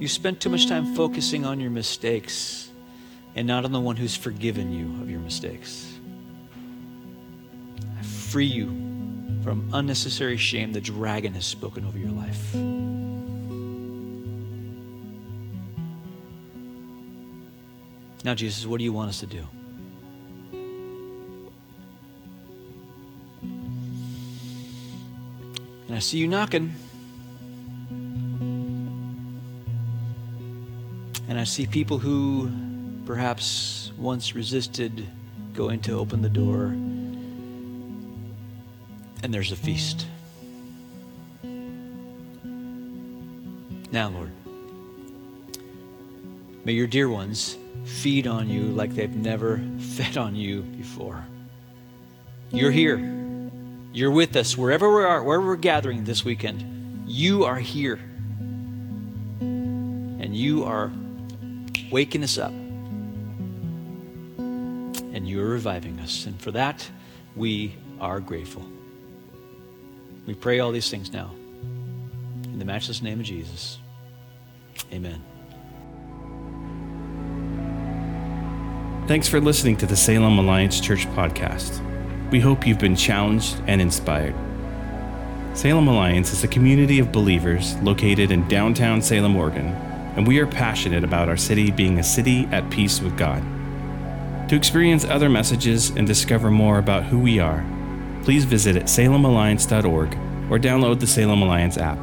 You 0.00 0.08
spent 0.08 0.40
too 0.40 0.48
much 0.48 0.66
time 0.66 0.94
focusing 0.94 1.44
on 1.44 1.60
your 1.60 1.70
mistakes 1.70 2.70
and 3.34 3.46
not 3.46 3.66
on 3.66 3.72
the 3.72 3.80
one 3.80 3.96
who's 3.96 4.16
forgiven 4.16 4.72
you 4.72 4.86
of 5.02 5.10
your 5.10 5.20
mistakes. 5.20 5.92
I 7.98 8.02
free 8.02 8.46
you 8.46 8.85
from 9.46 9.70
unnecessary 9.74 10.36
shame 10.36 10.72
the 10.72 10.80
dragon 10.80 11.32
has 11.32 11.46
spoken 11.46 11.84
over 11.84 11.96
your 11.96 12.10
life. 12.10 12.52
Now, 18.24 18.34
Jesus, 18.34 18.66
what 18.66 18.78
do 18.78 18.84
you 18.84 18.92
want 18.92 19.10
us 19.10 19.20
to 19.20 19.26
do? 19.26 19.46
And 25.86 25.94
I 25.94 26.00
see 26.00 26.18
you 26.18 26.26
knocking. 26.26 26.74
And 31.28 31.38
I 31.38 31.44
see 31.44 31.68
people 31.68 31.98
who 31.98 32.50
perhaps 33.04 33.92
once 33.96 34.34
resisted 34.34 35.06
going 35.54 35.78
to 35.82 35.92
open 35.92 36.20
the 36.20 36.28
door 36.28 36.74
and 39.22 39.32
there's 39.32 39.52
a 39.52 39.56
feast. 39.56 40.06
Now, 43.92 44.08
Lord, 44.08 44.32
may 46.64 46.72
your 46.72 46.86
dear 46.86 47.08
ones 47.08 47.56
feed 47.84 48.26
on 48.26 48.48
you 48.48 48.64
like 48.64 48.94
they've 48.94 49.14
never 49.14 49.58
fed 49.78 50.16
on 50.16 50.34
you 50.34 50.62
before. 50.62 51.24
You're 52.50 52.70
here. 52.70 52.98
You're 53.92 54.10
with 54.10 54.36
us 54.36 54.56
wherever 54.56 54.94
we 54.94 55.04
are, 55.04 55.22
wherever 55.22 55.46
we're 55.46 55.56
gathering 55.56 56.04
this 56.04 56.24
weekend. 56.24 57.08
You 57.08 57.44
are 57.44 57.58
here. 57.58 57.98
And 59.40 60.36
you 60.36 60.64
are 60.64 60.92
waking 61.90 62.22
us 62.22 62.36
up. 62.36 62.52
And 64.40 65.26
you 65.28 65.40
are 65.40 65.48
reviving 65.48 65.98
us. 66.00 66.26
And 66.26 66.38
for 66.40 66.50
that, 66.50 66.90
we 67.34 67.76
are 68.00 68.20
grateful. 68.20 68.66
We 70.26 70.34
pray 70.34 70.58
all 70.58 70.72
these 70.72 70.90
things 70.90 71.12
now. 71.12 71.30
In 72.44 72.58
the 72.58 72.64
matchless 72.64 73.00
name 73.00 73.20
of 73.20 73.26
Jesus. 73.26 73.78
Amen. 74.92 75.22
Thanks 79.06 79.28
for 79.28 79.40
listening 79.40 79.76
to 79.76 79.86
the 79.86 79.96
Salem 79.96 80.38
Alliance 80.38 80.80
Church 80.80 81.06
podcast. 81.10 81.80
We 82.32 82.40
hope 82.40 82.66
you've 82.66 82.80
been 82.80 82.96
challenged 82.96 83.62
and 83.68 83.80
inspired. 83.80 84.34
Salem 85.54 85.86
Alliance 85.86 86.32
is 86.32 86.42
a 86.42 86.48
community 86.48 86.98
of 86.98 87.12
believers 87.12 87.76
located 87.76 88.32
in 88.32 88.48
downtown 88.48 89.00
Salem, 89.00 89.36
Oregon, 89.36 89.68
and 90.16 90.26
we 90.26 90.40
are 90.40 90.46
passionate 90.46 91.04
about 91.04 91.28
our 91.28 91.36
city 91.36 91.70
being 91.70 92.00
a 92.00 92.02
city 92.02 92.46
at 92.46 92.68
peace 92.68 93.00
with 93.00 93.16
God. 93.16 93.42
To 94.48 94.56
experience 94.56 95.04
other 95.04 95.28
messages 95.28 95.90
and 95.90 96.06
discover 96.06 96.50
more 96.50 96.78
about 96.78 97.04
who 97.04 97.18
we 97.18 97.38
are, 97.38 97.64
please 98.26 98.44
visit 98.44 98.74
salemalliance.org 98.86 100.14
or 100.50 100.58
download 100.58 100.98
the 100.98 101.06
Salem 101.06 101.42
Alliance 101.42 101.78
app. 101.78 102.02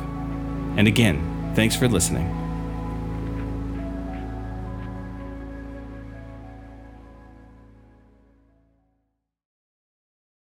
And 0.77 0.87
again, 0.87 1.51
thanks 1.53 1.75
for 1.75 1.89
listening. 1.89 2.42